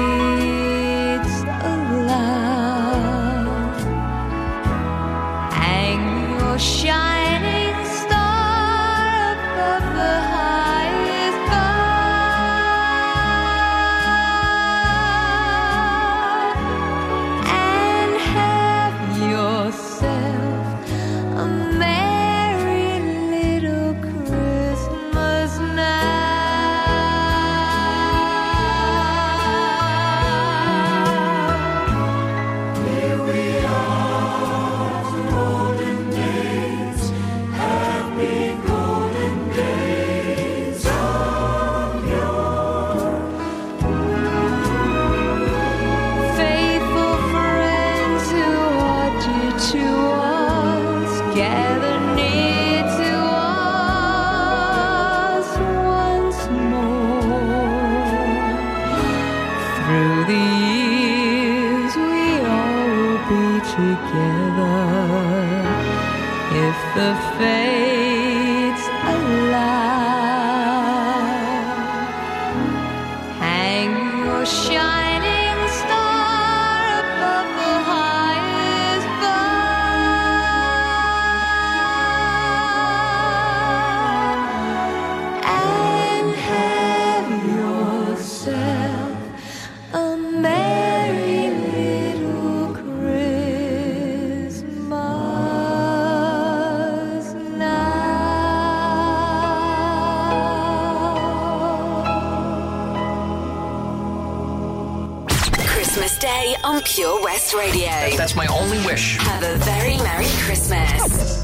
Pure 106.80 107.22
West 107.22 107.54
Radio. 107.54 107.90
That's 108.16 108.36
my 108.36 108.48
only 108.48 108.78
wish. 108.86 109.18
Have 109.18 109.44
a 109.44 109.58
very 109.58 109.98
Merry 109.98 110.28
Christmas. 110.46 111.41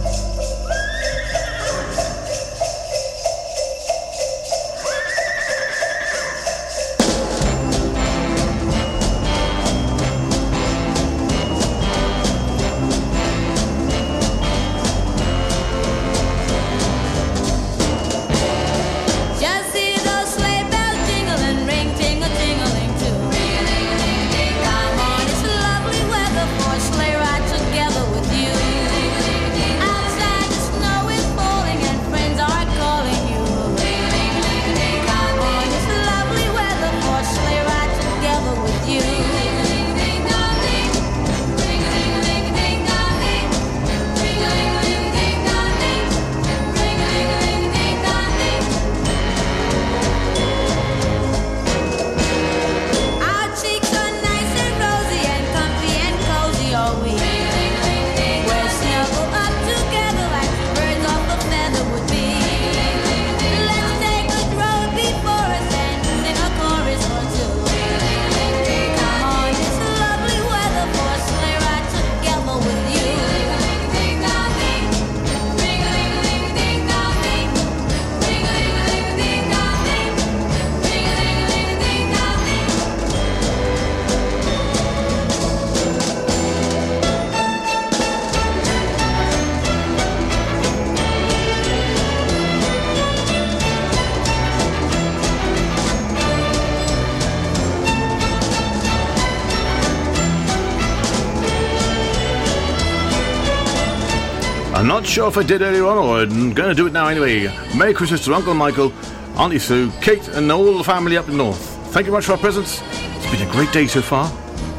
Not 104.98 105.06
sure 105.06 105.28
if 105.28 105.38
I 105.38 105.44
did 105.44 105.62
earlier 105.62 105.86
on, 105.86 105.96
or 106.00 106.22
I'm 106.22 106.56
going 106.56 106.70
to 106.70 106.74
do 106.74 106.88
it 106.88 106.92
now 106.92 107.08
anyway. 107.08 107.56
Merry 107.78 107.94
Christmas 107.94 108.26
to 108.26 108.34
Uncle 108.34 108.56
Michael, 108.56 108.92
Auntie 109.38 109.60
Sue, 109.60 109.92
Kate, 110.02 110.28
and 110.30 110.52
all 110.52 110.76
the 110.76 110.84
family 110.84 111.18
up 111.18 111.28
north. 111.28 111.60
Thank 111.94 112.08
you 112.08 112.12
much 112.12 112.26
for 112.26 112.32
our 112.32 112.38
presents. 112.40 112.82
It's 112.82 113.30
been 113.30 113.48
a 113.48 113.52
great 113.52 113.72
day 113.72 113.86
so 113.86 114.02
far. 114.02 114.28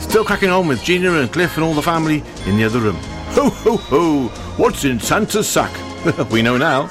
Still 0.00 0.24
cracking 0.24 0.50
on 0.50 0.66
with 0.66 0.82
Gina 0.82 1.12
and 1.12 1.32
Cliff 1.32 1.54
and 1.54 1.62
all 1.62 1.72
the 1.72 1.82
family 1.82 2.24
in 2.46 2.56
the 2.56 2.64
other 2.64 2.80
room. 2.80 2.96
Ho 3.36 3.48
ho 3.48 3.76
ho! 3.76 4.22
What's 4.56 4.84
in 4.84 4.98
Santa's 4.98 5.48
sack? 5.48 5.72
we 6.32 6.42
know 6.42 6.56
now. 6.56 6.88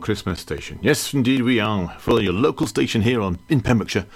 Christmas 0.00 0.40
station. 0.40 0.78
Yes, 0.82 1.14
indeed 1.14 1.42
we 1.42 1.60
are. 1.60 1.96
For 1.98 2.20
your 2.20 2.32
local 2.32 2.66
station 2.66 3.02
here 3.02 3.20
on 3.20 3.38
in 3.48 3.60
Pembrokeshire. 3.60 4.06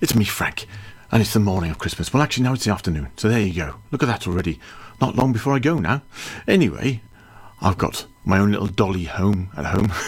It's 0.00 0.14
me, 0.14 0.24
Frank. 0.24 0.66
And 1.12 1.22
it's 1.22 1.32
the 1.32 1.40
morning 1.40 1.70
of 1.70 1.78
Christmas. 1.78 2.12
Well, 2.12 2.22
actually, 2.22 2.44
now 2.44 2.54
it's 2.54 2.64
the 2.64 2.72
afternoon. 2.72 3.08
So 3.16 3.28
there 3.28 3.40
you 3.40 3.54
go. 3.54 3.76
Look 3.90 4.02
at 4.02 4.06
that 4.06 4.26
already. 4.26 4.58
Not 5.00 5.16
long 5.16 5.32
before 5.32 5.54
I 5.54 5.58
go 5.58 5.78
now. 5.78 6.02
Anyway, 6.48 7.02
I've 7.60 7.78
got 7.78 8.06
my 8.24 8.38
own 8.38 8.50
little 8.50 8.66
dolly 8.66 9.04
home 9.04 9.50
at 9.56 9.66
home. 9.66 9.92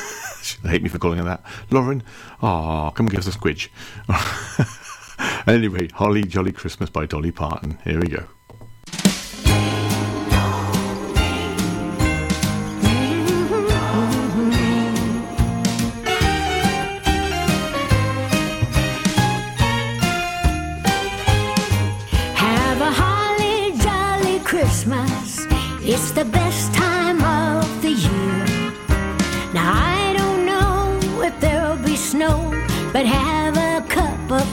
They 0.62 0.70
hate 0.70 0.82
me 0.82 0.88
for 0.88 0.98
calling 0.98 1.18
her 1.18 1.24
that. 1.24 1.42
Lauren, 1.70 2.04
ah, 2.40 2.90
come 2.90 3.06
and 3.06 3.10
give 3.10 3.26
us 3.26 3.34
a 3.34 3.36
squidge. 3.36 3.68
anyway, 5.48 5.88
Holly 5.94 6.22
Jolly 6.22 6.52
Christmas 6.52 6.88
by 6.88 7.04
Dolly 7.06 7.32
Parton. 7.32 7.78
Here 7.84 8.00
we 8.00 8.06
go. 8.06 8.26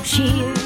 cheer. 0.03 0.62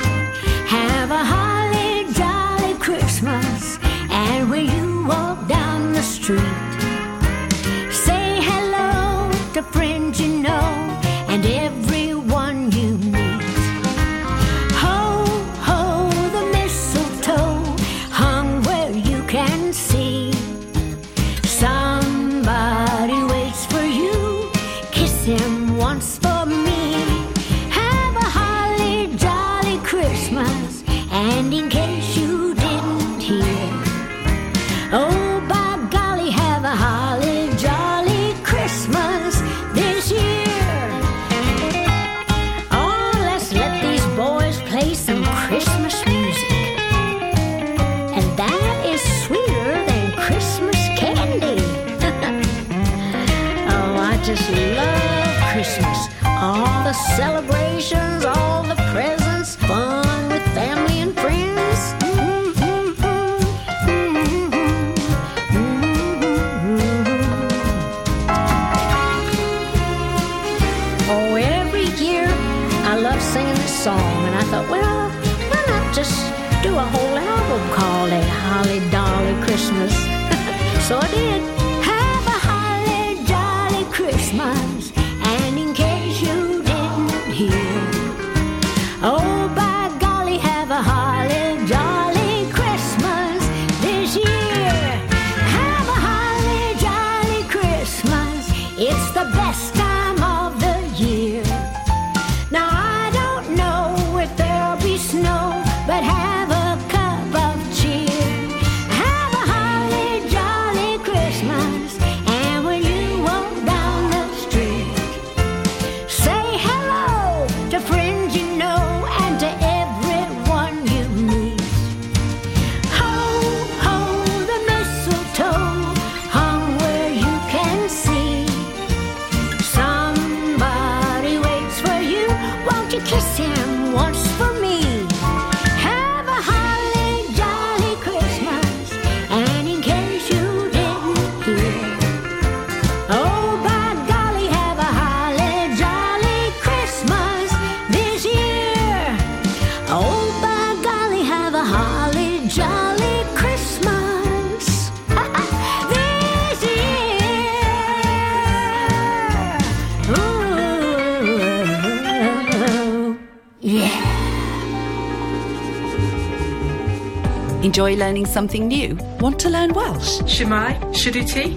Enjoy 167.88 168.04
learning 168.04 168.26
something 168.26 168.68
new? 168.68 168.98
Want 169.22 169.40
to 169.40 169.50
learn 169.50 169.72
Welsh? 169.72 170.20
Shemai, 170.24 170.76
Shuduti. 170.92 171.56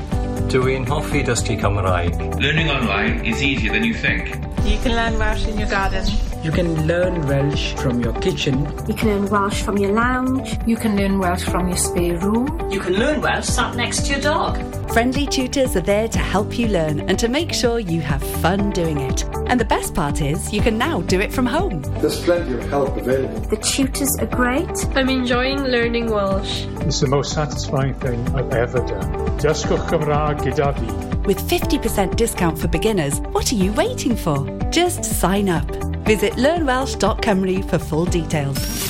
Dwi'n 0.52 0.86
hoffi 0.86 1.24
dysgu 1.26 1.56
Cymraeg. 1.58 2.20
Learning 2.40 2.70
online 2.70 3.24
is 3.26 3.42
easier 3.42 3.72
than 3.72 3.82
you 3.82 3.94
think. 3.94 4.28
You 4.64 4.78
can 4.84 4.94
learn 4.94 5.18
Welsh 5.18 5.48
in 5.48 5.58
your 5.58 5.68
garden. 5.68 6.06
You 6.44 6.52
can 6.52 6.86
learn 6.86 7.26
Welsh 7.26 7.74
from 7.82 8.00
your 8.00 8.12
kitchen. 8.20 8.62
You 8.86 8.94
can 8.94 9.08
learn 9.08 9.28
Welsh 9.28 9.62
from 9.62 9.76
your 9.76 9.90
lounge. 9.90 10.56
You 10.66 10.76
can 10.76 10.96
learn 10.96 11.18
Welsh 11.18 11.42
from 11.42 11.66
your 11.66 11.76
spare 11.76 12.18
room. 12.18 12.46
You 12.70 12.78
can 12.78 12.94
learn 12.94 13.20
Welsh 13.20 13.46
sat 13.46 13.74
next 13.74 14.06
to 14.06 14.12
your 14.12 14.20
dog. 14.20 14.62
Friendly 14.92 15.26
tutors 15.26 15.74
are 15.74 15.86
there 15.92 16.06
to 16.06 16.18
help 16.18 16.56
you 16.56 16.68
learn 16.68 17.00
and 17.08 17.18
to 17.18 17.26
make 17.28 17.52
sure 17.52 17.80
you 17.80 18.02
have 18.02 18.22
fun 18.40 18.70
doing 18.70 18.98
it. 18.98 19.24
And 19.50 19.58
the 19.58 19.64
best 19.64 19.96
part 19.96 20.20
is, 20.20 20.52
you 20.52 20.62
can 20.62 20.78
now 20.78 21.00
do 21.00 21.18
it 21.18 21.32
from 21.32 21.44
home. 21.44 21.82
There's 22.00 22.22
plenty 22.22 22.54
of 22.54 22.62
help 22.68 22.96
available. 22.96 23.40
The 23.40 23.56
tutors 23.56 24.16
are 24.20 24.26
great. 24.26 24.70
I'm 24.94 25.08
enjoying 25.08 25.64
learning 25.64 26.08
Welsh. 26.08 26.66
It's 26.86 27.00
the 27.00 27.08
most 27.08 27.32
satisfying 27.32 27.94
thing 27.94 28.24
I've 28.28 28.52
ever 28.52 28.78
done. 28.78 29.12
Dysgwch 29.40 29.88
Cymraeg 29.88 30.38
gyda 30.44 30.72
fi. 30.78 31.26
With 31.26 31.40
50% 31.50 32.14
discount 32.14 32.60
for 32.60 32.68
beginners, 32.68 33.18
what 33.32 33.50
are 33.50 33.56
you 33.56 33.72
waiting 33.72 34.14
for? 34.14 34.46
Just 34.70 35.04
sign 35.04 35.48
up. 35.48 35.68
Visit 36.06 36.34
learnwelsh.com 36.34 37.62
for 37.64 37.78
full 37.80 38.04
details. 38.04 38.89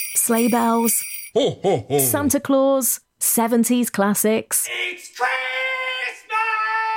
Sleigh 0.15 0.49
bells, 0.49 1.03
Santa 1.99 2.39
Claus, 2.39 2.99
70s 3.19 3.91
classics. 3.91 4.67
It's 4.69 5.09
Christmas! 5.17 5.31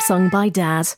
Sung 0.00 0.28
by 0.30 0.48
Dad. 0.48 0.88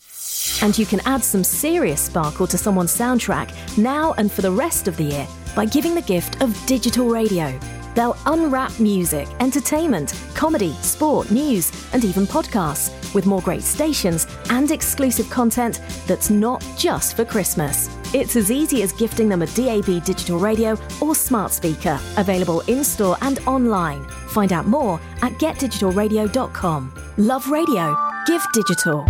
And 0.62 0.76
you 0.78 0.86
can 0.86 1.00
add 1.04 1.22
some 1.22 1.44
serious 1.44 2.00
sparkle 2.00 2.46
to 2.46 2.56
someone's 2.56 2.96
soundtrack 2.96 3.52
now 3.76 4.14
and 4.14 4.32
for 4.32 4.40
the 4.40 4.50
rest 4.50 4.88
of 4.88 4.96
the 4.96 5.04
year 5.04 5.28
by 5.54 5.66
giving 5.66 5.94
the 5.94 6.02
gift 6.02 6.40
of 6.42 6.56
digital 6.66 7.08
radio. 7.08 7.58
They'll 7.96 8.16
unwrap 8.26 8.78
music, 8.78 9.26
entertainment, 9.40 10.14
comedy, 10.34 10.74
sport, 10.74 11.30
news, 11.30 11.72
and 11.94 12.04
even 12.04 12.26
podcasts 12.26 13.14
with 13.14 13.24
more 13.24 13.40
great 13.40 13.62
stations 13.62 14.26
and 14.50 14.70
exclusive 14.70 15.28
content 15.30 15.80
that's 16.06 16.28
not 16.28 16.64
just 16.76 17.16
for 17.16 17.24
Christmas. 17.24 17.88
It's 18.14 18.36
as 18.36 18.50
easy 18.50 18.82
as 18.82 18.92
gifting 18.92 19.30
them 19.30 19.40
a 19.42 19.46
DAB 19.46 20.04
digital 20.04 20.38
radio 20.38 20.76
or 21.00 21.14
smart 21.14 21.52
speaker, 21.52 21.98
available 22.18 22.60
in 22.68 22.84
store 22.84 23.16
and 23.22 23.38
online. 23.46 24.04
Find 24.28 24.52
out 24.52 24.66
more 24.66 25.00
at 25.22 25.32
getdigitalradio.com. 25.32 26.92
Love 27.16 27.48
radio. 27.48 28.15
Give 28.26 28.44
digital. 28.52 29.06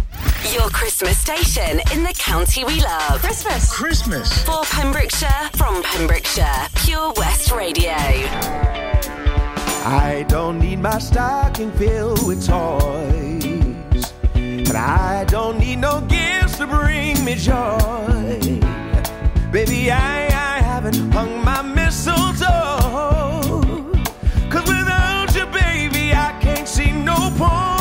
Your 0.52 0.68
Christmas 0.68 1.16
station 1.16 1.80
in 1.94 2.02
the 2.04 2.14
county 2.18 2.64
we 2.64 2.82
love. 2.82 3.22
Christmas. 3.22 3.72
Christmas. 3.72 4.42
For 4.44 4.62
Pembrokeshire, 4.64 5.48
from 5.56 5.82
Pembrokeshire, 5.82 6.68
Pure 6.74 7.14
West 7.16 7.50
Radio. 7.50 7.94
I 9.86 10.26
don't 10.28 10.58
need 10.58 10.80
my 10.80 10.98
stocking 10.98 11.72
filled 11.72 12.26
with 12.26 12.46
toys. 12.46 14.12
And 14.34 14.76
I 14.76 15.24
don't 15.24 15.58
need 15.58 15.76
no 15.76 16.02
gifts 16.02 16.58
to 16.58 16.66
bring 16.66 17.24
me 17.24 17.36
joy. 17.36 18.60
Baby, 19.50 19.90
I, 19.90 20.26
I 20.26 20.60
haven't 20.60 21.10
hung 21.12 21.42
my 21.42 21.62
mistletoe. 21.62 22.44
Cause 24.50 24.68
without 24.68 25.34
you, 25.34 25.46
baby, 25.46 26.12
I 26.12 26.36
can't 26.42 26.68
see 26.68 26.92
no 26.92 27.32
point. 27.38 27.76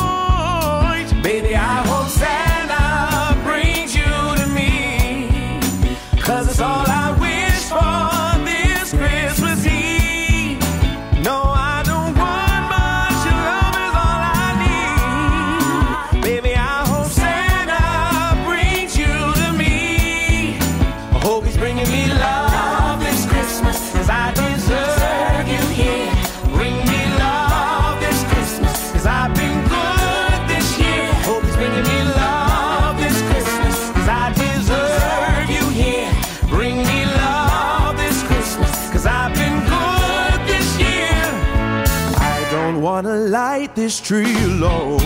Light 43.36 43.74
this 43.74 44.00
tree 44.00 44.34
alone. 44.44 44.96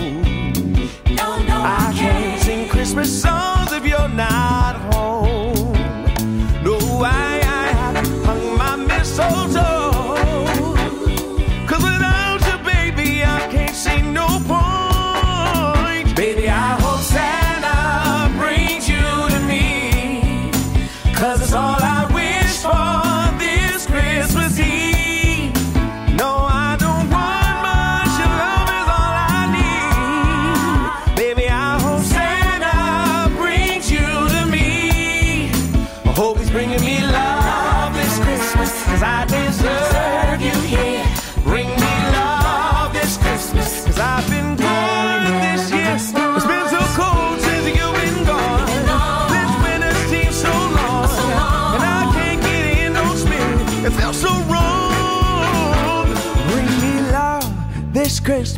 No, 1.21 1.29
no, 1.51 1.59
I 1.83 1.93
can't 1.97 2.41
sing 2.41 2.69
Christmas 2.69 3.11
songs 3.23 3.73
if 3.73 3.85
you're 3.85 4.15
not 4.27 4.77
home. 4.95 5.73
No, 6.63 6.77
I, 7.03 7.30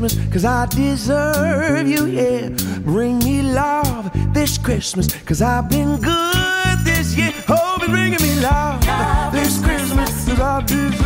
Christmas. 0.02 0.32
Cause 0.32 0.44
I 0.44 0.66
deserve 0.66 1.86
you, 1.86 2.06
yeah. 2.06 2.48
Bring 2.80 3.18
me 3.18 3.42
love 3.42 4.10
this 4.34 4.58
Christmas. 4.58 5.06
Cause 5.22 5.42
I've 5.42 5.68
been 5.68 6.00
good 6.00 6.78
this 6.84 7.16
year. 7.16 7.32
Oh, 7.48 7.54
Hope 7.54 7.82
it's 7.82 7.90
bringing 7.90 8.20
me 8.20 8.40
love, 8.40 8.80
this 9.32 9.62
Christmas. 9.62 10.28
Cause 10.28 10.40
I 10.40 10.60
deserve 10.62 11.01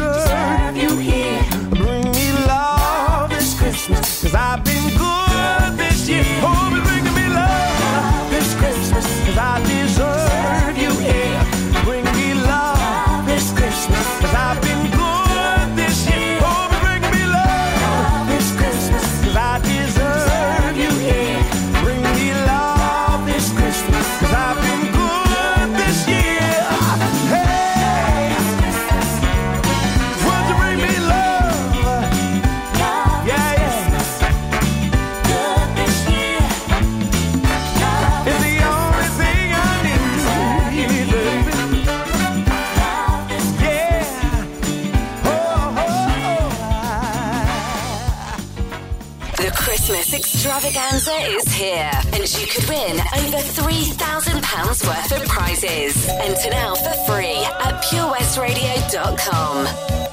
extravaganza 50.16 51.12
is 51.12 51.44
here, 51.52 51.92
and 52.14 52.40
you 52.40 52.46
could 52.46 52.66
win 52.68 52.98
over 53.18 53.36
£3,000 53.36 54.88
worth 54.88 55.12
of 55.12 55.28
prizes. 55.28 56.08
Enter 56.08 56.48
now 56.50 56.74
for 56.74 56.94
free 57.06 57.44
at 57.60 57.82
purewestradio.com. 57.84 60.05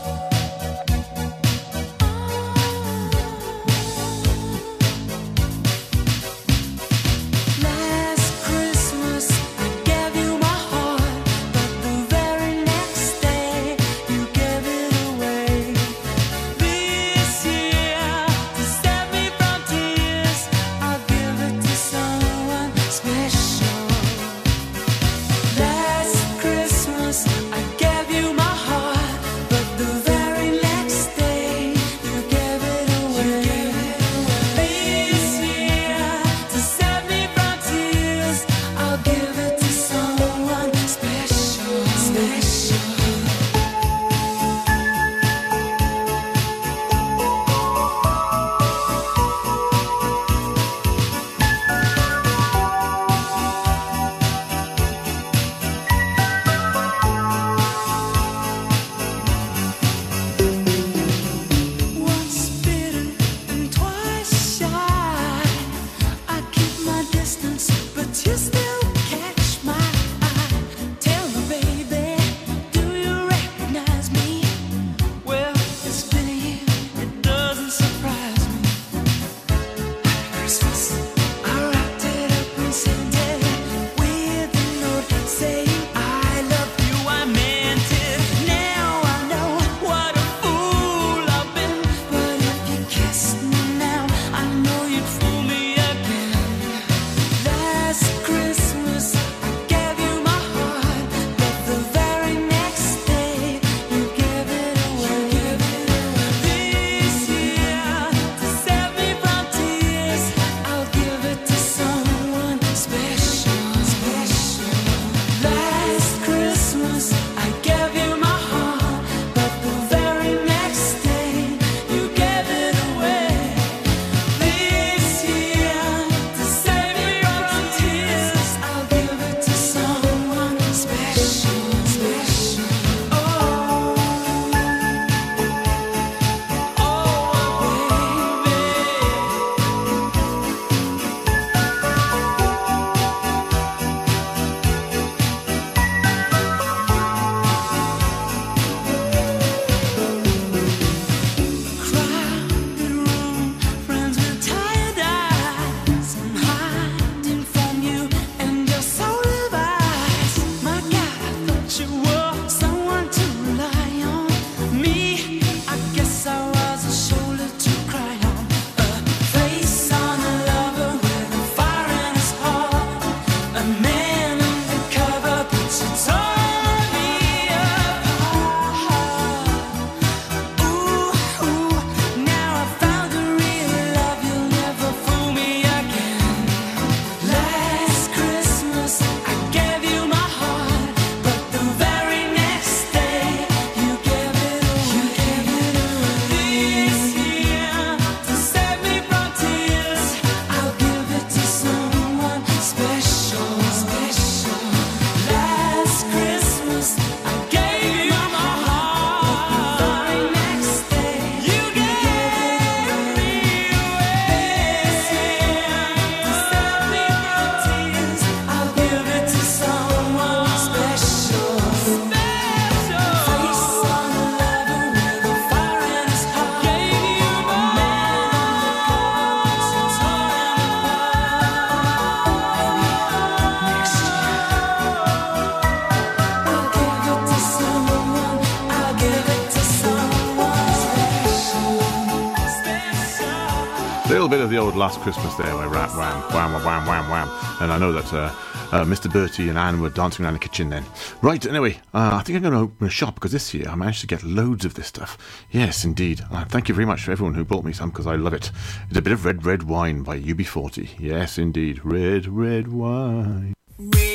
Christmas 245.03 245.35
Day 245.35 245.53
where 245.53 245.67
rap, 245.67 245.89
wham, 245.97 246.21
wham, 246.31 246.53
wham, 246.63 246.87
wham, 246.87 247.09
wham, 247.09 247.29
and 247.59 247.73
I 247.73 247.77
know 247.77 247.91
that 247.91 248.13
uh, 248.13 248.33
uh, 248.71 248.85
Mr. 248.85 249.11
Bertie 249.11 249.49
and 249.49 249.57
Anne 249.57 249.81
were 249.81 249.89
dancing 249.89 250.23
around 250.23 250.35
the 250.35 250.39
kitchen 250.39 250.69
then. 250.69 250.85
Right, 251.21 251.45
anyway, 251.45 251.73
uh, 251.93 252.11
I 252.13 252.23
think 252.23 252.37
I'm 252.37 252.41
going 252.41 252.53
to 252.53 252.59
open 252.59 252.87
a 252.87 252.89
shop 252.89 253.15
because 253.15 253.33
this 253.33 253.53
year 253.53 253.67
I 253.67 253.75
managed 253.75 253.99
to 253.99 254.07
get 254.07 254.23
loads 254.23 254.63
of 254.63 254.75
this 254.75 254.87
stuff. 254.87 255.17
Yes, 255.51 255.83
indeed. 255.83 256.21
Uh, 256.31 256.45
thank 256.45 256.69
you 256.69 256.75
very 256.75 256.85
much 256.85 257.03
for 257.03 257.11
everyone 257.11 257.33
who 257.33 257.43
bought 257.43 257.65
me 257.65 257.73
some 257.73 257.89
because 257.89 258.07
I 258.07 258.15
love 258.15 258.33
it. 258.33 258.49
It's 258.87 258.97
a 258.97 259.01
bit 259.01 259.11
of 259.11 259.25
Red 259.25 259.45
Red 259.45 259.63
Wine 259.63 260.03
by 260.03 260.17
UB40. 260.17 260.91
Yes, 260.99 261.37
indeed. 261.37 261.83
Red 261.83 262.25
Red 262.27 262.69
Wine. 262.69 263.53
Red. 263.77 264.12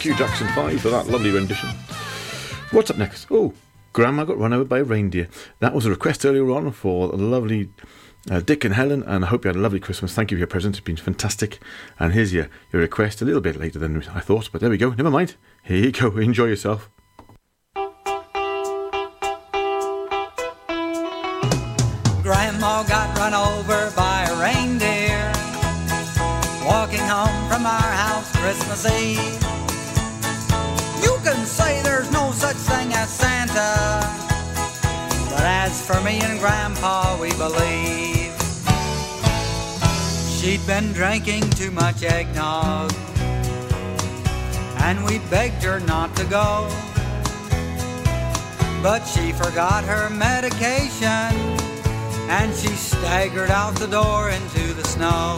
Thank 0.00 0.18
you, 0.18 0.26
Jackson 0.26 0.48
5, 0.54 0.80
for 0.80 0.88
that 0.88 1.08
lovely 1.08 1.30
rendition. 1.30 1.68
What's 2.70 2.90
up 2.90 2.96
next? 2.96 3.26
Oh, 3.30 3.52
Grandma 3.92 4.24
got 4.24 4.38
run 4.38 4.54
over 4.54 4.64
by 4.64 4.78
a 4.78 4.82
reindeer. 4.82 5.28
That 5.58 5.74
was 5.74 5.84
a 5.84 5.90
request 5.90 6.24
earlier 6.24 6.50
on 6.52 6.72
for 6.72 7.08
the 7.08 7.18
lovely 7.18 7.68
uh, 8.30 8.40
Dick 8.40 8.64
and 8.64 8.72
Helen, 8.72 9.02
and 9.02 9.26
I 9.26 9.28
hope 9.28 9.44
you 9.44 9.50
had 9.50 9.56
a 9.56 9.60
lovely 9.60 9.78
Christmas. 9.78 10.14
Thank 10.14 10.30
you 10.30 10.38
for 10.38 10.38
your 10.38 10.46
present. 10.46 10.76
It's 10.76 10.84
been 10.86 10.96
fantastic. 10.96 11.58
And 11.98 12.14
here's 12.14 12.32
your, 12.32 12.48
your 12.72 12.80
request 12.80 13.20
a 13.20 13.26
little 13.26 13.42
bit 13.42 13.56
later 13.56 13.78
than 13.78 14.02
I 14.14 14.20
thought, 14.20 14.48
but 14.50 14.62
there 14.62 14.70
we 14.70 14.78
go. 14.78 14.88
Never 14.88 15.10
mind. 15.10 15.34
Here 15.64 15.76
you 15.76 15.92
go. 15.92 16.16
Enjoy 16.16 16.46
yourself. 16.46 16.88
Grandma 22.22 22.84
got 22.84 23.18
run 23.18 23.34
over 23.34 23.92
by 23.94 24.22
a 24.30 24.40
reindeer 24.40 25.30
walking 26.64 27.00
home 27.00 27.50
from 27.50 27.66
our 27.66 27.92
house 27.92 28.34
Christmas 28.36 28.86
Eve. 28.86 29.39
Say 31.50 31.82
there's 31.82 32.10
no 32.12 32.30
such 32.30 32.56
thing 32.56 32.92
as 32.94 33.08
Santa, 33.10 34.00
but 35.30 35.44
as 35.44 35.84
for 35.84 36.00
me 36.00 36.20
and 36.20 36.38
Grandpa, 36.38 37.20
we 37.20 37.30
believe 37.32 38.32
she'd 40.38 40.64
been 40.66 40.92
drinking 40.92 41.42
too 41.50 41.72
much 41.72 42.04
eggnog, 42.04 42.92
and 44.78 45.04
we 45.04 45.18
begged 45.28 45.62
her 45.64 45.80
not 45.80 46.14
to 46.16 46.24
go. 46.26 46.68
But 48.80 49.04
she 49.04 49.32
forgot 49.32 49.84
her 49.84 50.08
medication 50.08 51.60
and 52.30 52.54
she 52.54 52.68
staggered 52.68 53.50
out 53.50 53.74
the 53.74 53.88
door 53.88 54.30
into 54.30 54.72
the 54.72 54.84
snow. 54.84 55.36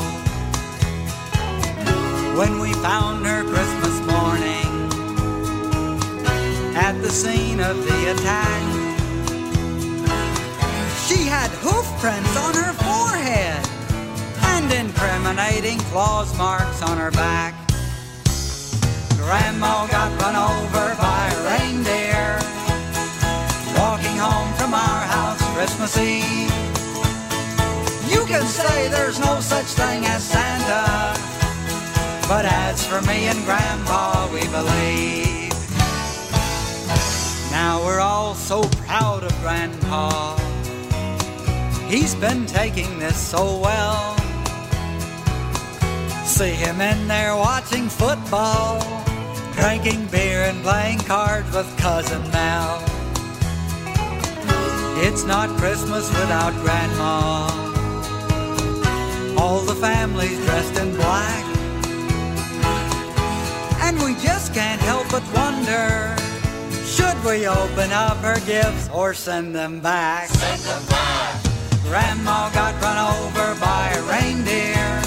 When 2.39 2.61
we 2.61 2.75
found 2.75 3.25
her 3.27 3.43
Christmas 3.45 3.99
morning 4.07 4.82
at 6.75 7.01
the 7.03 7.11
scene 7.11 7.61
of 7.61 7.77
the 7.85 8.12
attack, 8.12 8.62
she 11.07 11.25
had 11.25 11.51
hoof 11.61 11.87
prints 12.01 12.37
on 12.37 12.55
her 12.55 12.73
forehead 12.73 13.61
and 14.55 14.73
incriminating 14.73 15.79
claws 15.91 16.37
marks 16.39 16.83
on 16.83 16.97
her 16.99 17.11
back. 17.11 17.55
Grandma 19.16 19.87
got 19.87 20.11
run 20.20 20.37
over 20.37 20.95
by 20.97 21.23
a 21.33 21.41
reindeer 21.59 22.39
walking 23.77 24.16
home 24.16 24.53
from 24.55 24.75
our 24.75 25.03
house 25.07 25.43
Christmas 25.55 25.97
Eve. 25.99 26.51
You 28.11 28.25
can 28.27 28.47
say 28.47 28.89
there's 28.89 29.18
no 29.18 29.41
such 29.41 29.66
thing 29.66 30.05
as 30.07 30.23
Santa, 30.25 31.14
but 32.29 32.45
as 32.45 32.87
for 32.87 33.01
me 33.03 33.27
and 33.27 33.45
Grandpa, 33.45 34.29
we 34.33 34.41
believe. 34.49 35.22
Now 37.65 37.81
we're 37.85 38.01
all 38.01 38.35
so 38.35 38.65
proud 38.87 39.23
of 39.23 39.33
Grandpa. 39.41 40.37
He's 41.87 42.13
been 42.17 42.45
taking 42.45 42.99
this 42.99 43.17
so 43.17 43.61
well. 43.61 44.17
See 46.25 46.55
him 46.55 46.81
in 46.81 47.07
there 47.07 47.37
watching 47.37 47.89
football, 47.89 48.81
drinking 49.53 50.07
beer 50.07 50.43
and 50.43 50.61
playing 50.65 50.99
cards 51.13 51.55
with 51.55 51.71
Cousin 51.79 52.23
Mel. 52.33 52.83
It's 55.07 55.23
not 55.23 55.49
Christmas 55.61 56.09
without 56.09 56.55
Grandma. 56.65 57.47
All 59.41 59.61
the 59.61 59.77
family's 59.77 60.45
dressed 60.47 60.77
in 60.81 60.97
black. 60.97 61.45
And 63.85 64.03
we 64.03 64.15
just 64.21 64.53
can't 64.53 64.81
help 64.81 65.09
but 65.13 65.23
wonder 65.33 66.22
should 66.93 67.24
we 67.24 67.47
open 67.47 67.90
up 67.90 68.18
her 68.18 68.38
gifts 68.45 68.90
or 68.93 69.14
send 69.14 69.55
them 69.55 69.80
back? 69.80 70.28
Send 70.28 70.61
them 70.61 70.84
back. 70.86 71.43
Grandma 71.84 72.51
got 72.51 72.74
run 72.82 72.99
over 73.16 73.59
by 73.61 73.88
a 73.97 74.03
reindeer 74.03 75.03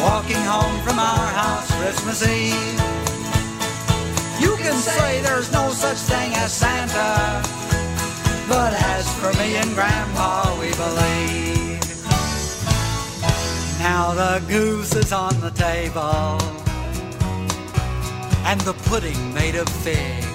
walking 0.00 0.42
home 0.54 0.76
from 0.82 0.98
our 0.98 1.26
house 1.42 1.70
Christmas 1.78 2.26
Eve. 2.26 2.80
You 4.40 4.56
can 4.56 4.74
say 4.74 5.20
there's 5.22 5.50
no 5.52 5.70
such 5.70 5.98
thing 5.98 6.32
as 6.34 6.52
Santa, 6.52 7.42
but 8.48 8.72
as 8.94 9.06
for 9.18 9.32
me 9.38 9.56
and 9.56 9.72
Grandpa, 9.74 10.58
we 10.60 10.70
believe. 10.74 11.82
Now 13.78 14.12
the 14.14 14.42
goose 14.48 14.94
is 14.96 15.12
on 15.12 15.40
the 15.40 15.50
table, 15.50 16.38
and 18.44 18.60
the 18.62 18.74
pudding 18.88 19.32
made 19.34 19.54
of 19.54 19.68
fig. 19.68 20.27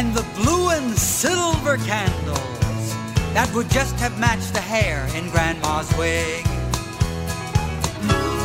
And 0.00 0.14
the 0.14 0.24
blue 0.34 0.70
and 0.70 0.96
silver 0.96 1.76
candles 1.76 2.94
that 3.34 3.52
would 3.54 3.68
just 3.68 3.94
have 3.96 4.18
matched 4.18 4.54
the 4.54 4.60
hair 4.74 5.06
in 5.14 5.28
Grandma's 5.28 5.94
wig. 5.98 6.42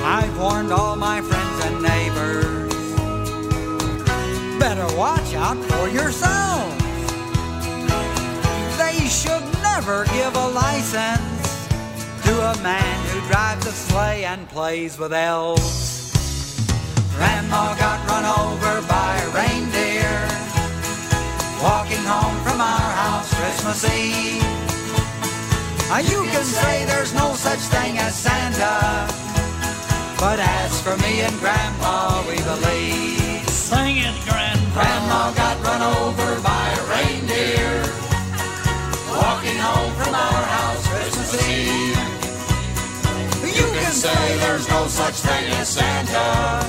I've 0.03 0.37
warned 0.37 0.73
all 0.73 0.97
my 0.97 1.21
friends 1.21 1.57
and 1.67 1.81
neighbors. 1.81 2.73
Better 4.59 4.85
watch 4.97 5.33
out 5.33 5.55
for 5.71 5.87
yourselves. 5.87 6.75
They 8.77 8.99
should 9.07 9.45
never 9.63 10.03
give 10.11 10.35
a 10.35 10.47
license 10.49 11.69
to 12.25 12.33
a 12.51 12.55
man 12.63 12.97
who 13.11 13.25
drives 13.31 13.65
a 13.65 13.71
sleigh 13.71 14.25
and 14.25 14.45
plays 14.49 14.99
with 14.99 15.13
elves. 15.13 16.11
Grandma 17.15 17.73
got 17.77 18.05
run 18.09 18.25
over 18.25 18.87
by 18.89 18.94
home 22.05 22.37
from 22.45 22.61
our 22.61 22.89
house 23.01 23.33
Christmas 23.33 23.83
Eve. 23.89 24.43
You 26.11 26.23
can 26.29 26.43
say 26.43 26.85
there's 26.85 27.13
no 27.13 27.33
such 27.33 27.59
thing 27.73 27.97
as 27.97 28.13
Santa, 28.15 29.07
but 30.19 30.39
as 30.39 30.81
for 30.81 30.95
me 30.97 31.21
and 31.21 31.37
Grandma, 31.39 32.21
we 32.29 32.37
believe. 32.37 33.47
Sing 33.49 33.97
it, 33.97 34.15
Grandpa. 34.27 34.73
Grandma 34.73 35.31
got 35.33 35.55
run 35.65 35.81
over 35.81 36.41
by 36.41 36.65
a 36.69 36.83
reindeer 36.93 37.81
walking 39.09 39.57
home 39.57 39.93
from 39.99 40.13
our 40.13 40.43
house 40.57 40.87
Christmas 40.87 41.31
Eve. 41.47 41.97
You 43.55 43.67
can 43.79 43.91
say 43.91 44.37
there's 44.39 44.67
no 44.69 44.87
such 44.87 45.15
thing 45.15 45.45
as 45.53 45.69
Santa, 45.69 46.61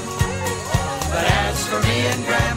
but 1.12 1.24
as 1.45 1.66
for 1.66 1.80
me 1.82 2.07
and 2.12 2.24
Grandpa, 2.24 2.55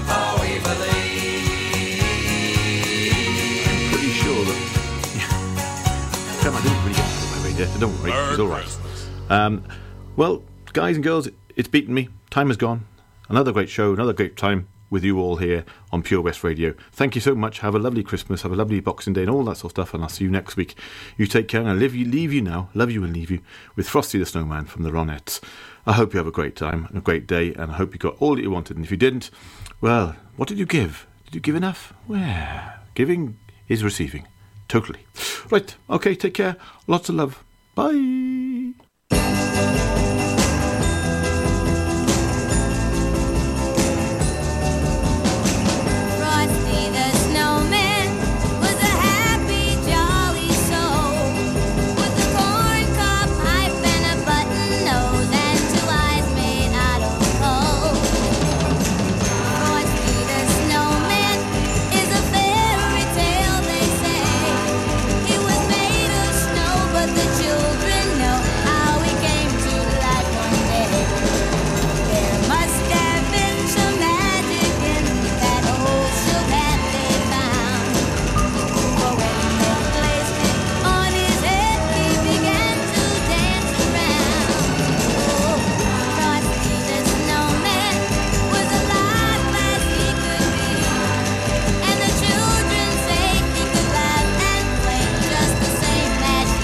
so 7.66 7.80
don't 7.80 8.02
worry, 8.02 8.12
it's 8.12 8.40
all 8.40 8.48
right. 8.48 8.78
Um, 9.30 9.64
well, 10.16 10.44
guys 10.74 10.96
and 10.96 11.04
girls, 11.04 11.28
it's 11.56 11.68
beaten 11.68 11.94
me. 11.94 12.10
Time 12.30 12.48
has 12.48 12.58
gone. 12.58 12.86
Another 13.28 13.52
great 13.52 13.70
show, 13.70 13.94
another 13.94 14.14
great 14.14 14.38
time 14.38 14.68
with 14.90 15.04
you 15.04 15.20
all 15.20 15.36
here 15.36 15.66
on 15.92 16.02
Pure 16.02 16.22
West 16.22 16.44
Radio. 16.44 16.74
Thank 16.92 17.16
you 17.16 17.22
so 17.22 17.36
much. 17.36 17.60
Have 17.60 17.76
a 17.76 17.80
lovely 17.80 18.04
Christmas, 18.04 18.42
have 18.42 18.52
a 18.52 18.56
lovely 18.56 18.80
Boxing 18.80 19.14
Day, 19.14 19.22
and 19.22 19.30
all 19.30 19.44
that 19.44 19.58
sort 19.58 19.72
of 19.72 19.76
stuff. 19.76 19.94
And 19.94 20.02
I'll 20.02 20.10
see 20.10 20.24
you 20.24 20.32
next 20.32 20.56
week. 20.56 20.76
You 21.18 21.28
take 21.28 21.48
care, 21.48 21.62
and 21.62 21.70
I 21.70 21.74
leave 21.74 21.94
you, 21.94 22.06
leave 22.06 22.34
you 22.34 22.42
now, 22.42 22.70
love 22.74 22.92
you 22.92 23.04
and 23.04 23.14
leave 23.14 23.30
you 23.30 23.42
with 23.76 23.88
Frosty 23.88 24.18
the 24.18 24.26
Snowman 24.26 24.66
from 24.66 24.84
the 24.84 24.92
Ronettes. 24.92 25.42
I 25.86 25.94
hope 25.94 26.14
you 26.14 26.18
have 26.18 26.28
a 26.28 26.32
great 26.32 26.56
time 26.56 26.86
and 26.86 26.98
a 26.98 27.02
great 27.02 27.28
day, 27.28 27.54
and 27.54 27.72
I 27.72 27.76
hope 27.76 27.94
you 27.94 28.00
got 28.00 28.16
all 28.20 28.36
that 28.36 28.42
you 28.42 28.52
wanted. 28.52 28.78
And 28.78 28.86
if 28.86 28.92
you 28.92 28.98
didn't, 28.98 29.30
well, 29.82 30.16
what 30.38 30.48
did 30.48 30.58
you 30.58 30.66
give? 30.66 31.06
Did 31.26 31.36
you 31.36 31.42
give 31.42 31.56
enough? 31.56 31.94
Well, 32.08 32.74
giving 32.96 33.38
is 33.68 33.84
receiving. 33.84 34.28
Totally. 34.68 35.06
Right, 35.50 35.76
okay, 35.90 36.16
take 36.16 36.36
care. 36.36 36.56
Lots 36.88 37.10
of 37.10 37.16
love. 37.16 37.44
Bye. 37.76 38.39